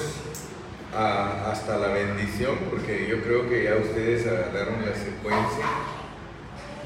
[0.92, 5.66] hasta la bendición, porque yo creo que ya ustedes agarraron la secuencia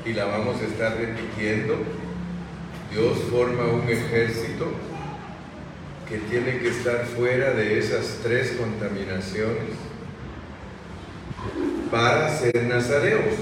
[0.06, 1.78] y la vamos a estar repitiendo,
[2.92, 4.68] Dios forma un ejército
[6.08, 9.76] que tiene que estar fuera de esas tres contaminaciones
[11.90, 13.36] para ser nazareos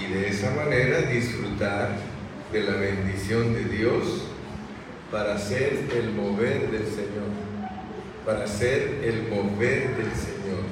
[0.00, 1.96] y de esa manera disfrutar
[2.52, 4.24] de la bendición de Dios
[5.10, 7.30] para ser el mover del Señor,
[8.24, 10.64] para ser el mover del Señor.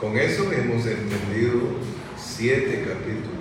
[0.00, 1.60] Con eso hemos entendido
[2.16, 3.37] siete capítulos.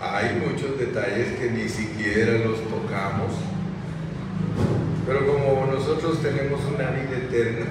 [0.00, 3.32] Hay muchos detalles que ni siquiera los tocamos,
[5.06, 7.66] pero como nosotros tenemos una vida eterna,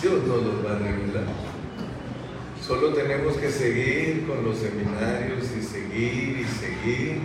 [0.00, 1.24] Dios nos los va a revelar.
[2.64, 7.18] Solo tenemos que seguir con los seminarios y seguir y seguir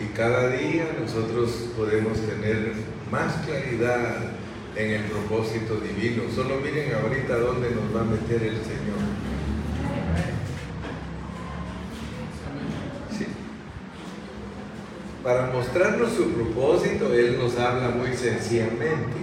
[0.00, 2.72] y cada día nosotros podemos tener
[3.10, 4.32] más claridad
[4.76, 6.22] en el propósito divino.
[6.34, 9.17] Solo miren ahorita dónde nos va a meter el Señor.
[15.28, 19.18] Para mostrarnos su propósito, Él nos habla muy sencillamente.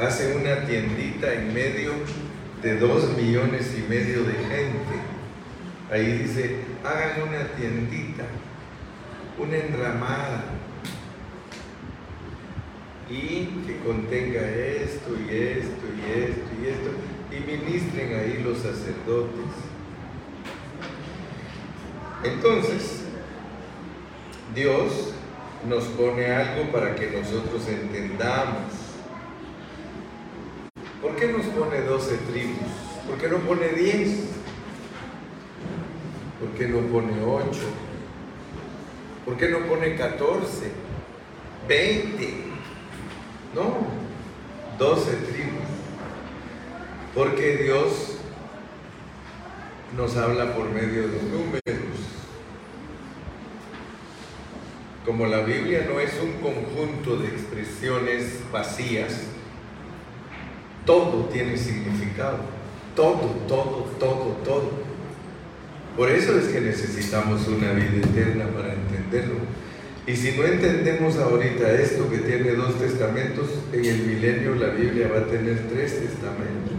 [0.00, 1.90] Hace una tiendita en medio
[2.62, 4.94] de dos millones y medio de gente.
[5.90, 8.26] Ahí dice, hagan una tiendita,
[9.40, 10.44] una enramada,
[13.10, 16.90] y que contenga esto y esto y esto y esto,
[17.32, 19.50] y ministren ahí los sacerdotes.
[22.22, 23.03] Entonces,
[24.54, 25.12] Dios
[25.68, 28.72] nos pone algo para que nosotros entendamos.
[31.02, 32.70] ¿Por qué nos pone 12 tribus?
[33.08, 34.24] ¿Por qué no pone 10?
[36.40, 37.60] ¿Por qué no pone 8?
[39.24, 40.70] ¿Por qué no pone 14?
[41.66, 42.34] 20?
[43.54, 43.86] No,
[44.78, 45.64] 12 tribus.
[47.14, 48.18] Porque Dios
[49.96, 51.83] nos habla por medio de números.
[55.04, 59.24] Como la Biblia no es un conjunto de expresiones vacías,
[60.86, 62.38] todo tiene significado.
[62.96, 64.70] Todo, todo, todo, todo.
[65.96, 69.40] Por eso es que necesitamos una vida eterna para entenderlo.
[70.06, 75.08] Y si no entendemos ahorita esto que tiene dos testamentos, en el milenio la Biblia
[75.12, 76.74] va a tener tres testamentos.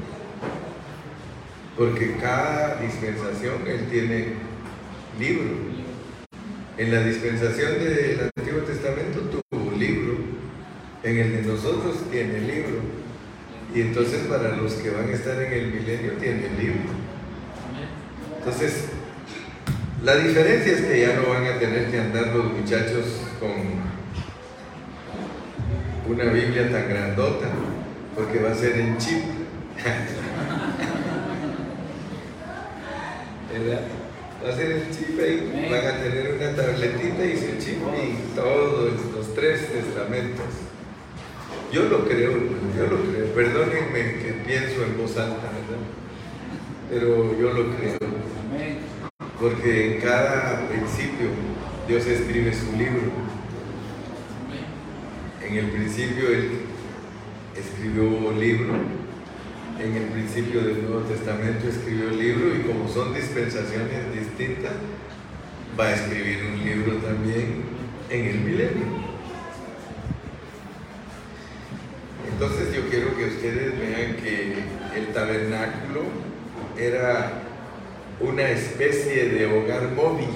[1.78, 4.34] Porque cada dispensación Él tiene
[5.20, 5.85] libro.
[6.78, 10.18] En la dispensación del Antiguo Testamento tuvo un libro,
[11.04, 12.82] en el de nosotros tiene libro.
[13.74, 16.92] Y entonces para los que van a estar en el milenio tiene libro.
[18.40, 18.90] Entonces,
[20.04, 23.52] la diferencia es que ya no van a tener que andar los muchachos con
[26.14, 27.48] una Biblia tan grandota,
[28.16, 29.24] porque va a ser en chip.
[34.46, 38.36] Va a ser el chip ahí, van a tener una tabletita y su chip y
[38.36, 40.46] todos los tres testamentos.
[41.72, 42.32] Yo lo creo,
[42.78, 43.34] yo lo creo.
[43.34, 45.82] Perdónenme que pienso en voz alta, ¿verdad?
[46.92, 47.98] Pero yo lo creo.
[49.40, 51.30] Porque en cada principio
[51.88, 53.12] Dios escribe su libro.
[55.44, 56.52] En el principio Él
[57.58, 59.05] escribió un libro.
[59.80, 64.72] En el principio del Nuevo Testamento escribió el libro y como son dispensaciones distintas,
[65.78, 67.64] va a escribir un libro también
[68.10, 68.86] en el milenio.
[72.32, 74.64] Entonces yo quiero que ustedes vean que
[74.98, 76.04] el tabernáculo
[76.78, 77.42] era
[78.22, 80.30] una especie de hogar móvil.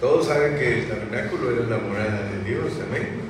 [0.00, 3.25] Todos saben que el tabernáculo era la morada de Dios, amén.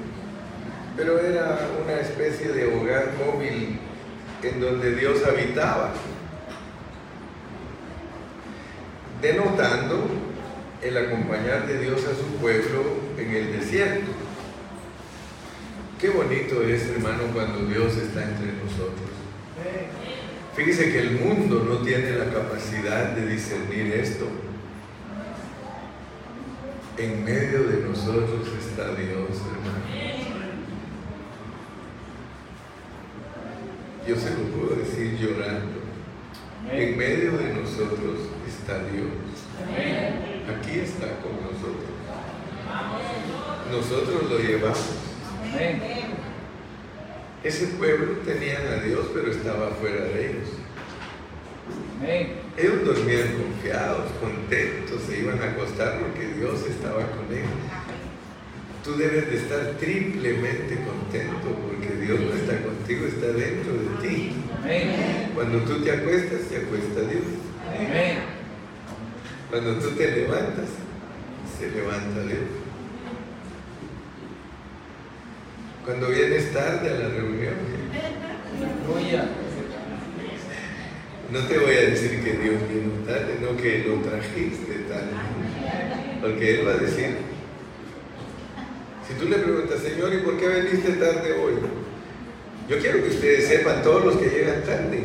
[0.97, 3.79] Pero era una especie de hogar móvil
[4.43, 5.93] en donde Dios habitaba,
[9.21, 10.07] denotando
[10.83, 12.83] el acompañar de Dios a su pueblo
[13.19, 14.13] en el desierto.
[16.01, 19.11] Qué bonito es, hermano, cuando Dios está entre nosotros.
[20.55, 24.27] Fíjese que el mundo no tiene la capacidad de discernir esto.
[26.97, 30.26] En medio de nosotros está Dios, hermano.
[34.07, 35.81] Yo se lo puedo decir llorando.
[36.71, 39.11] En medio de nosotros está Dios.
[40.49, 41.91] Aquí está con nosotros.
[43.71, 45.07] Nosotros lo llevamos.
[47.43, 50.49] Ese pueblo tenía a Dios, pero estaba fuera de ellos.
[52.57, 57.51] Ellos dormían confiados, contentos, se iban a acostar porque Dios estaba con ellos.
[58.85, 64.33] Tú debes de estar triplemente contento porque Dios no está contigo, está dentro de ti.
[65.35, 67.25] Cuando tú te acuestas, te acuesta Dios.
[69.51, 70.69] Cuando tú te levantas,
[71.59, 72.39] se levanta Dios.
[75.85, 77.55] Cuando vienes tarde a la reunión,
[81.33, 85.11] no te voy a decir que Dios vino tarde, no que lo trajiste tarde.
[86.21, 87.17] Porque Él va a decir,
[89.07, 91.55] si tú le preguntas, Señor, ¿y por qué veniste tarde hoy?
[92.69, 95.05] Yo quiero que ustedes sepan, todos los que llegan tarde,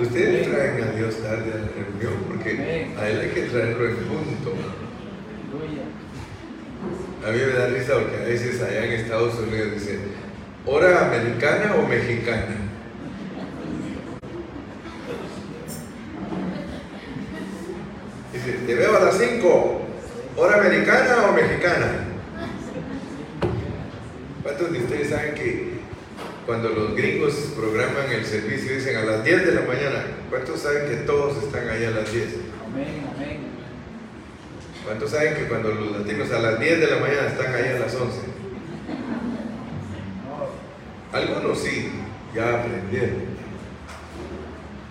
[0.00, 2.50] ustedes traen a Dios tarde a la reunión, porque
[2.98, 4.54] a Él hay que traerlo en punto.
[7.22, 10.00] A mí me da risa porque a veces allá en Estados Unidos dicen,
[10.64, 12.56] ¿hora americana o mexicana?
[18.32, 19.80] Dice, te veo a las 5,
[20.38, 22.06] ¿hora americana o mexicana?
[24.42, 25.80] ¿Cuántos de ustedes saben que
[26.50, 30.04] cuando los gringos programan el servicio dicen a las 10 de la mañana?
[30.28, 32.24] ¿Cuántos saben que todos están ahí a las 10?
[32.66, 33.38] Amén, amén.
[34.84, 37.78] ¿Cuántos saben que cuando los latinos a las 10 de la mañana están ahí a
[37.78, 38.18] las 11?
[41.12, 41.92] Algunos sí,
[42.34, 43.30] ya aprendieron.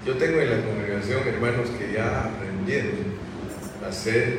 [0.05, 3.19] Yo tengo en la congregación hermanos que ya aprendieron
[3.85, 4.37] a ser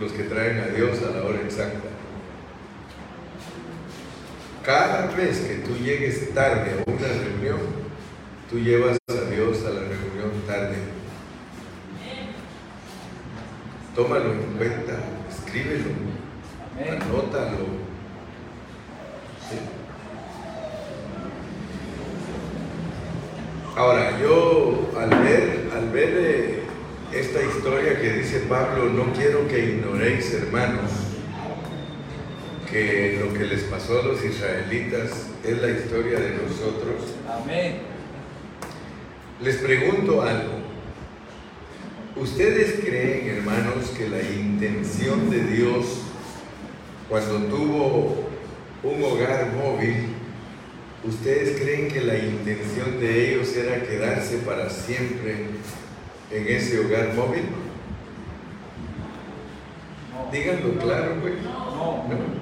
[0.00, 1.97] los que traen a Dios a la hora exacta.
[4.64, 7.60] Cada vez que tú llegues tarde a una reunión,
[8.50, 10.76] tú llevas a Dios a la reunión tarde.
[13.94, 14.92] Tómalo en cuenta,
[15.30, 15.90] escríbelo,
[16.78, 17.88] anótalo.
[23.74, 26.62] Ahora, yo al ver, al ver eh,
[27.12, 31.07] esta historia que dice Pablo, no quiero que ignoréis, hermanos,
[32.70, 37.14] que lo que les pasó a los israelitas es la historia de nosotros.
[37.28, 37.78] Amén.
[39.42, 40.58] Les pregunto algo.
[42.16, 46.02] ¿Ustedes creen, hermanos, que la intención de Dios
[47.08, 48.28] cuando tuvo
[48.82, 50.08] un hogar móvil,
[51.04, 55.46] ustedes creen que la intención de ellos era quedarse para siempre
[56.30, 57.44] en ese hogar móvil?
[60.32, 61.34] Díganlo claro, güey.
[61.34, 62.37] ¿No?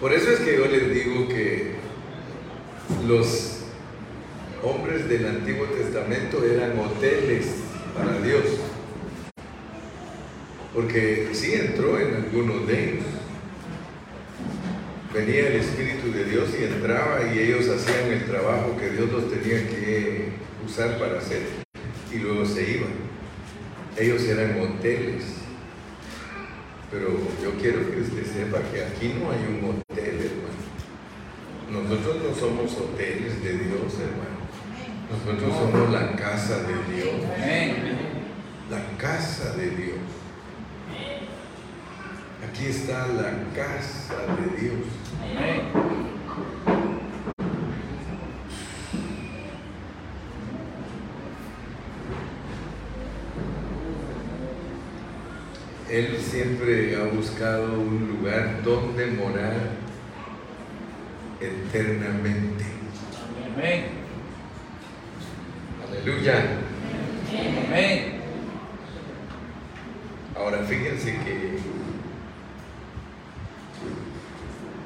[0.00, 1.72] Por eso es que yo les digo que
[3.06, 3.60] los
[4.62, 7.46] hombres del Antiguo Testamento eran hoteles
[7.96, 8.44] para Dios.
[10.74, 13.04] Porque sí entró en algunos de ellos.
[15.14, 19.30] Venía el Espíritu de Dios y entraba y ellos hacían el trabajo que Dios los
[19.30, 20.28] tenía que
[20.66, 21.40] usar para hacer.
[22.12, 22.92] Y luego se iban.
[23.96, 25.24] Ellos eran hoteles.
[26.90, 29.85] Pero yo quiero que usted sepa que aquí no hay un hotel
[31.82, 34.36] nosotros no somos hoteles de Dios, hermano.
[35.10, 37.14] Nosotros somos la casa de Dios.
[38.70, 39.98] La casa de Dios.
[42.48, 44.86] Aquí está la casa de Dios.
[55.88, 59.75] Él siempre ha buscado un lugar donde morar
[61.40, 62.64] eternamente.
[63.54, 63.84] Amén.
[65.86, 66.44] Aleluya.
[67.66, 68.16] Amén.
[70.36, 71.58] Ahora fíjense que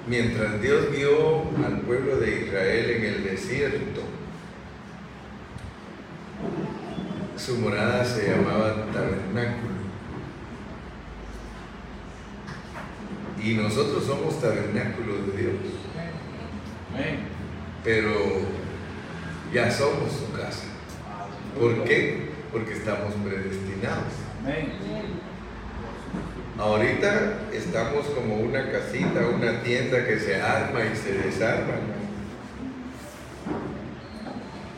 [0.07, 4.03] mientras Dios vio al pueblo de Israel en el desierto,
[7.37, 9.71] su morada se llamaba tabernáculo.
[13.43, 15.90] Y nosotros somos tabernáculo de Dios.
[17.85, 18.13] Pero
[19.53, 20.65] ya somos su casa.
[21.59, 22.31] ¿Por qué?
[22.53, 24.13] Porque estamos predestinados.
[26.59, 31.75] Ahorita estamos como una casita, una tienda que se arma y se desarma.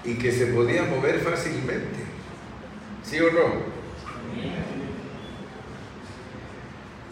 [0.04, 2.00] Y que se podía mover fácilmente.
[3.04, 3.72] ¿Sí o no?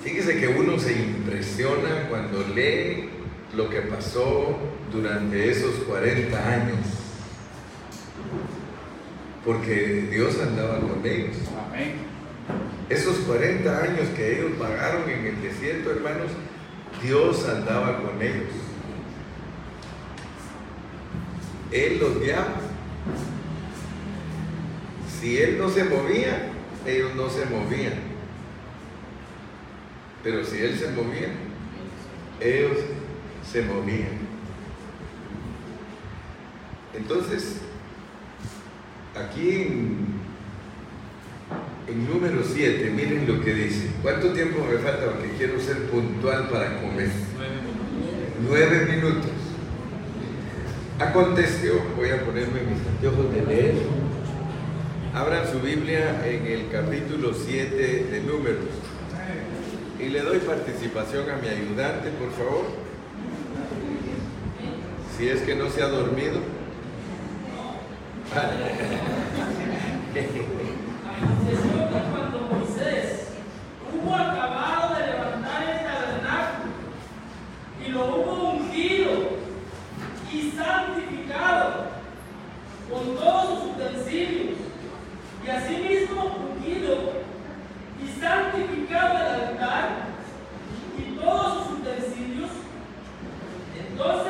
[0.02, 3.09] Fíjese que uno se impresiona cuando lee
[3.54, 4.56] lo que pasó
[4.92, 6.78] durante esos 40 años.
[9.44, 11.36] Porque Dios andaba con ellos.
[12.88, 16.30] Esos 40 años que ellos pagaron en el desierto, hermanos,
[17.02, 18.52] Dios andaba con ellos.
[21.72, 22.56] Él los guiaba.
[25.20, 26.50] Si Él no se movía,
[26.86, 27.94] ellos no se movían.
[30.22, 31.28] Pero si Él se movía,
[32.40, 32.78] ellos
[33.50, 34.30] se movían.
[36.94, 37.56] Entonces,
[39.16, 40.20] aquí en,
[42.08, 43.90] número 7, miren lo que dice.
[44.02, 45.06] ¿Cuánto tiempo me falta?
[45.06, 47.10] Porque quiero ser puntual para comer.
[48.48, 49.30] Nueve minutos.
[51.00, 53.74] Aconteció, voy a ponerme mis anteojos de leer.
[55.14, 57.76] Abran su Biblia en el capítulo 7
[58.10, 58.66] de Números.
[59.98, 62.89] Y le doy participación a mi ayudante, por favor
[65.20, 66.40] si es que no se ha dormido.
[72.10, 73.28] cuando Moisés
[73.92, 76.72] hubo acabado de levantar el tabernáculo
[77.86, 79.10] y lo hubo ungido
[80.32, 81.90] y santificado
[82.90, 84.56] con todos sus utensilios
[85.44, 87.12] y asimismo ungido
[88.02, 89.88] y santificado el altar
[90.96, 92.50] y todos sus utensilios
[93.86, 94.29] entonces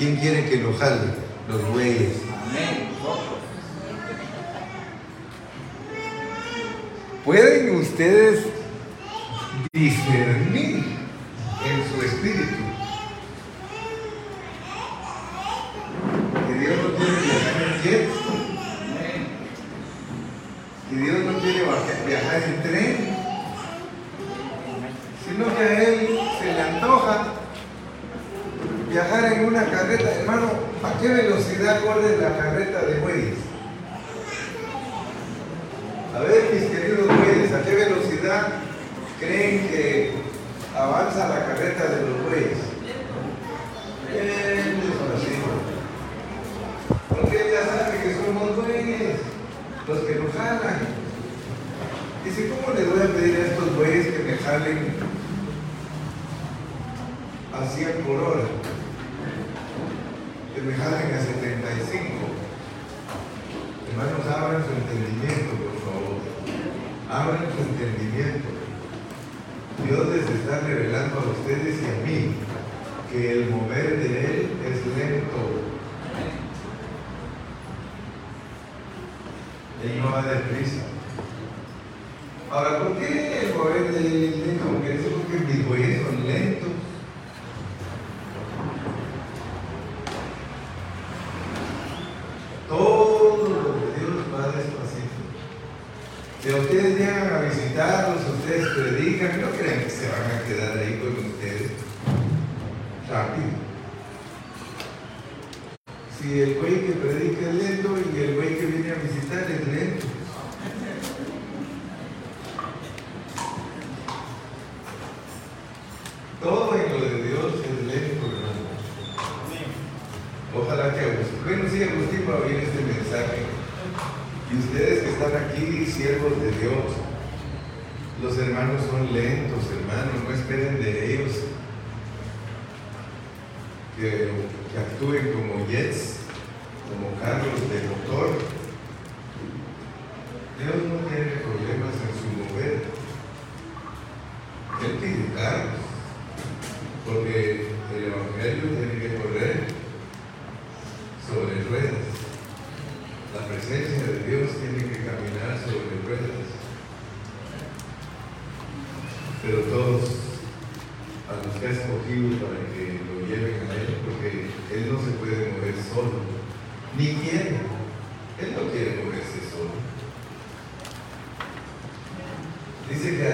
[0.00, 1.12] quién quiere que lo jale?
[1.46, 2.19] Los güeyes.
[49.88, 50.78] los que no jalan.
[52.24, 54.78] Dice, ¿cómo le voy a pedir a estos güeyes que me jalen
[57.52, 58.44] a 100 por hora?
[60.54, 62.04] Que me jalen a 75.
[63.90, 66.20] Hermanos, abran su entendimiento, por favor.
[67.10, 68.48] Abran su entendimiento.
[69.86, 72.34] Dios les está revelando a ustedes y a mí
[73.10, 75.59] que el mover de Él es lento,
[80.28, 80.89] de prisa.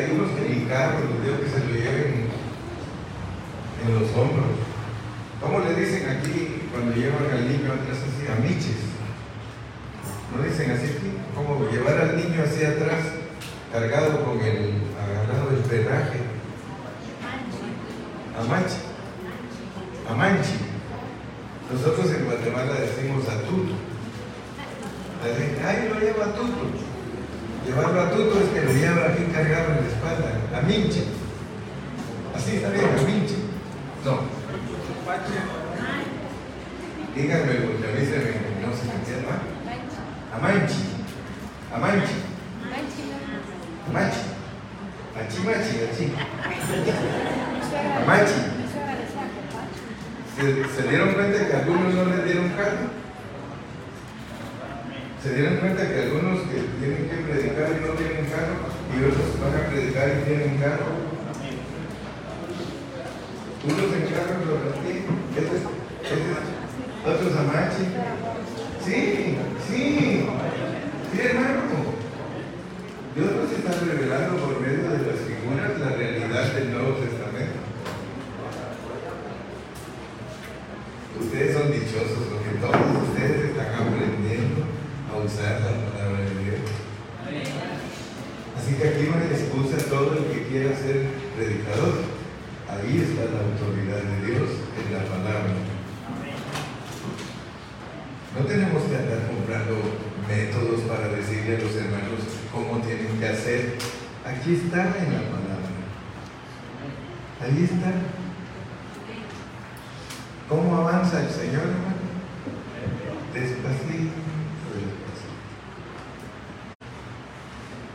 [0.06, 2.26] pedimos que el carro, les digo que se lo lleven
[3.84, 4.46] en los hombros.
[5.40, 8.26] ¿Cómo le dicen aquí cuando llevan al niño antes así?
[8.30, 8.85] A miches.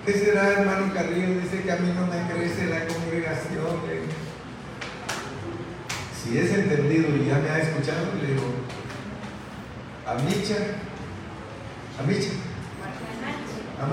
[0.06, 1.40] ¿Qué será, hermano Carrillo?
[1.42, 3.82] Dice que a mí no me crece la congregación.
[3.90, 4.02] eh.
[6.24, 8.44] Si es entendido y ya me ha escuchado, le digo,
[10.08, 10.56] a Micha,
[12.00, 12.30] a Micha,
[13.82, 13.86] a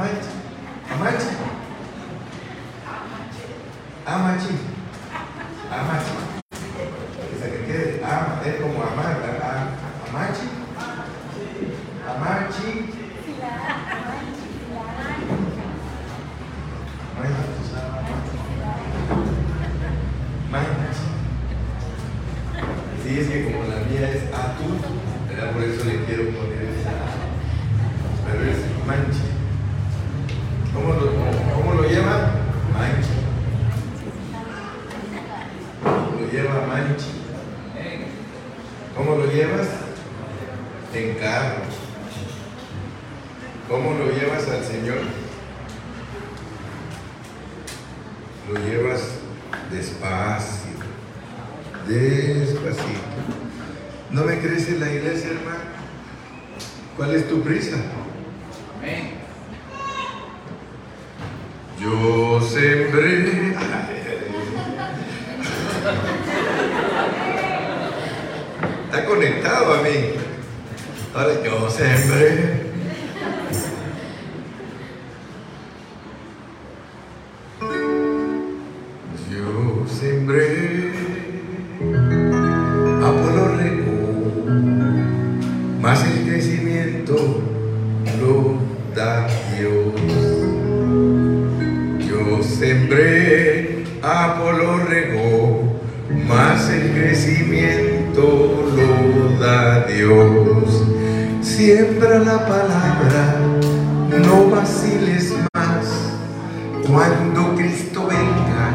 [106.91, 108.73] Cuando Cristo venga,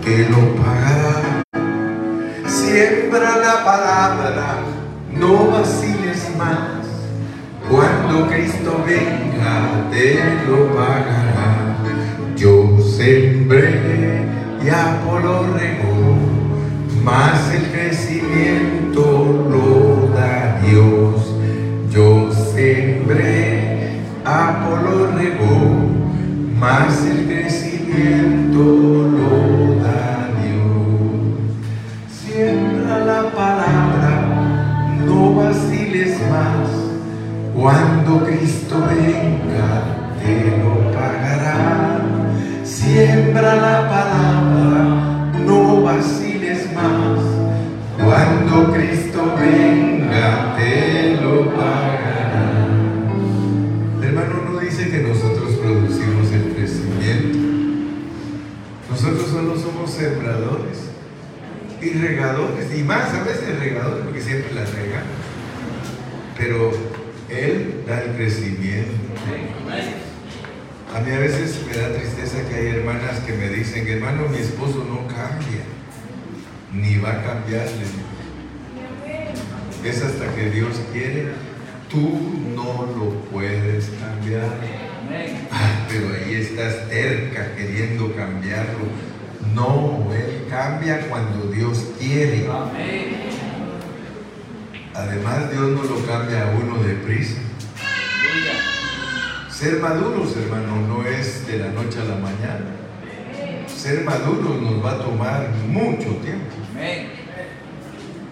[0.00, 1.42] que lo pagará.
[2.46, 4.58] Siembra la palabra,
[5.12, 6.86] no vaciles más.
[7.68, 11.78] Cuando Cristo venga, te lo pagará.
[12.36, 14.22] Yo sembré
[14.64, 16.16] y Apolo regó,
[17.02, 21.34] mas el crecimiento lo da Dios.
[21.90, 25.77] Yo sembré, Apolo regó,
[26.60, 31.38] mas el crecimiento lo da Dios.
[32.10, 34.12] Siembra la palabra,
[35.04, 36.68] no vaciles más.
[37.54, 39.70] Cuando Cristo venga,
[40.20, 42.00] te lo pagará.
[42.64, 47.20] Siembra la palabra, no vaciles más.
[48.04, 51.87] Cuando Cristo venga, te lo pagará.
[59.00, 60.78] Nosotros solo somos sembradores
[61.80, 65.04] y regadores, y más a veces regadores, porque siempre la rega.
[66.36, 66.72] Pero
[67.28, 68.90] Él da el crecimiento.
[70.92, 74.38] A mí a veces me da tristeza que hay hermanas que me dicen, hermano, mi
[74.38, 75.62] esposo no cambia,
[76.72, 77.84] ni va a cambiarle.
[79.84, 81.28] Es hasta que Dios quiere,
[81.88, 82.18] tú
[82.56, 84.87] no lo puedes cambiar.
[85.50, 88.86] Ah, pero ahí estás terca queriendo cambiarlo.
[89.54, 92.46] No, Él cambia cuando Dios quiere.
[94.94, 97.38] Además, Dios no lo cambia a uno deprisa.
[99.50, 102.66] Ser maduros, hermano, no es de la noche a la mañana.
[103.66, 106.54] Ser maduros nos va a tomar mucho tiempo.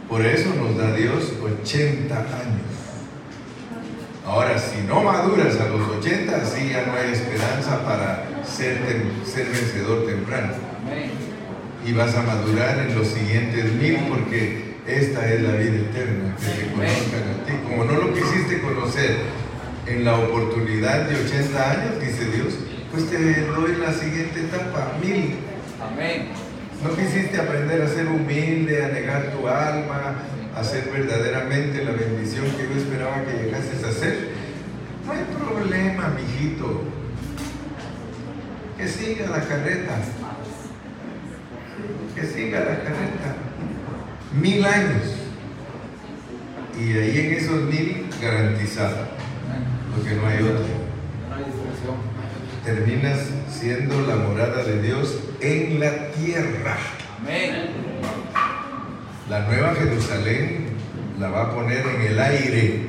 [0.08, 2.75] Por eso nos da Dios 80 años.
[4.26, 8.76] Ahora, si no maduras a los 80, sí ya no hay esperanza para ser,
[9.24, 10.52] ser vencedor temprano.
[11.86, 16.60] Y vas a madurar en los siguientes mil porque esta es la vida eterna, que
[16.60, 17.52] te conozcan a ti.
[17.68, 19.16] Como no lo quisiste conocer
[19.86, 22.54] en la oportunidad de 80 años, dice Dios,
[22.90, 25.36] pues te doy la siguiente etapa, mil.
[25.80, 26.30] Amén.
[26.82, 30.16] No quisiste aprender a ser humilde, a negar tu alma,
[30.56, 34.30] a ser verdaderamente la bendición que yo esperaba que llegases a ser.
[35.04, 36.82] No hay problema, mijito.
[38.78, 39.98] Que siga la carreta.
[42.14, 43.36] Que siga la carreta.
[44.40, 45.02] Mil años.
[46.80, 49.08] Y ahí en esos mil garantizado.
[49.94, 50.64] Porque no hay otro.
[52.64, 56.78] Terminas siendo la morada de Dios en la tierra.
[57.20, 57.86] Amén.
[59.28, 60.66] La nueva Jerusalén
[61.18, 62.86] la va a poner en el aire.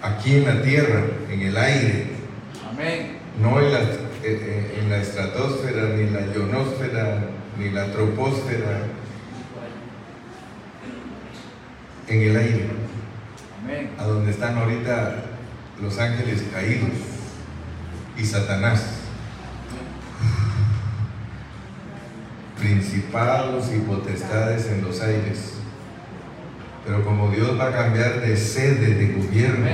[0.00, 2.06] Aquí en la tierra, en el aire.
[2.70, 3.18] Amén.
[3.40, 3.88] No en la, eh,
[4.22, 7.18] eh, en la estratosfera, ni la ionosfera,
[7.58, 8.82] ni la troposfera.
[12.08, 12.68] En el aire.
[13.62, 13.90] Amén.
[13.98, 15.16] a donde están ahorita
[15.82, 16.90] los ángeles caídos
[18.16, 18.99] y Satanás.
[22.60, 25.54] Principados y potestades en los aires.
[26.86, 29.66] Pero como Dios va a cambiar de sede de gobierno,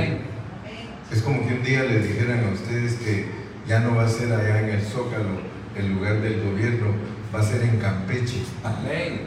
[1.12, 3.26] es como que un día les dijeran a ustedes que
[3.68, 6.86] ya no va a ser allá en el Zócalo el lugar del gobierno,
[7.34, 8.42] va a ser en Campeche.
[8.64, 9.20] Amén.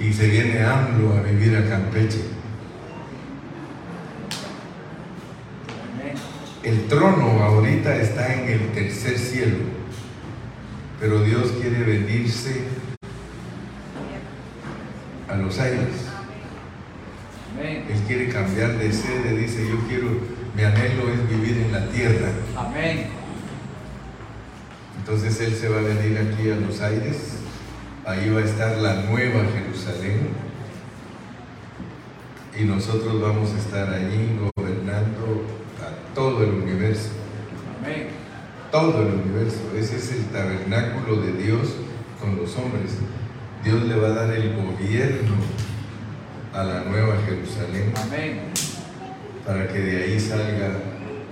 [0.00, 2.20] Y se viene AMLO a vivir a Campeche.
[6.62, 9.56] El trono ahorita está en el tercer cielo,
[11.00, 12.62] pero Dios quiere venirse
[15.28, 16.06] a los aires.
[17.60, 20.08] Él quiere cambiar de sede, dice, yo quiero,
[20.56, 22.30] mi anhelo es vivir en la tierra.
[22.56, 23.06] Amén.
[24.98, 27.38] Entonces Él se va a venir aquí a los aires,
[28.04, 30.28] ahí va a estar la nueva Jerusalén
[32.58, 35.44] y nosotros vamos a estar allí gobernando
[35.80, 36.77] a todo el universo.
[38.78, 39.58] Todo el universo.
[39.76, 41.74] Ese es el tabernáculo de Dios
[42.20, 42.92] con los hombres.
[43.64, 45.34] Dios le va a dar el gobierno
[46.54, 48.38] a la nueva Jerusalén Amén.
[49.44, 50.70] para que de ahí salga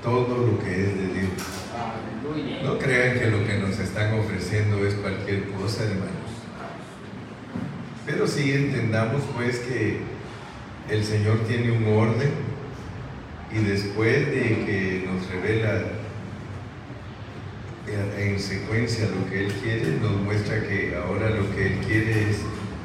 [0.03, 2.64] todo lo que es de Dios.
[2.64, 6.32] No crean que lo que nos están ofreciendo es cualquier cosa, hermanos.
[8.07, 10.01] Pero sí entendamos pues que
[10.90, 12.30] el Señor tiene un orden
[13.53, 16.06] y después de que nos revela
[17.89, 22.39] en secuencia lo que Él quiere, nos muestra que ahora lo que Él quiere es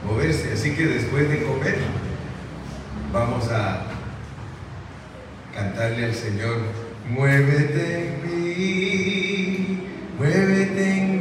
[0.05, 0.53] moverse.
[0.53, 1.77] Así que después de comer,
[3.11, 3.87] vamos a
[5.53, 6.57] cantarle al Señor,
[7.09, 9.87] muévete en mí,
[10.17, 11.20] muévete en mí,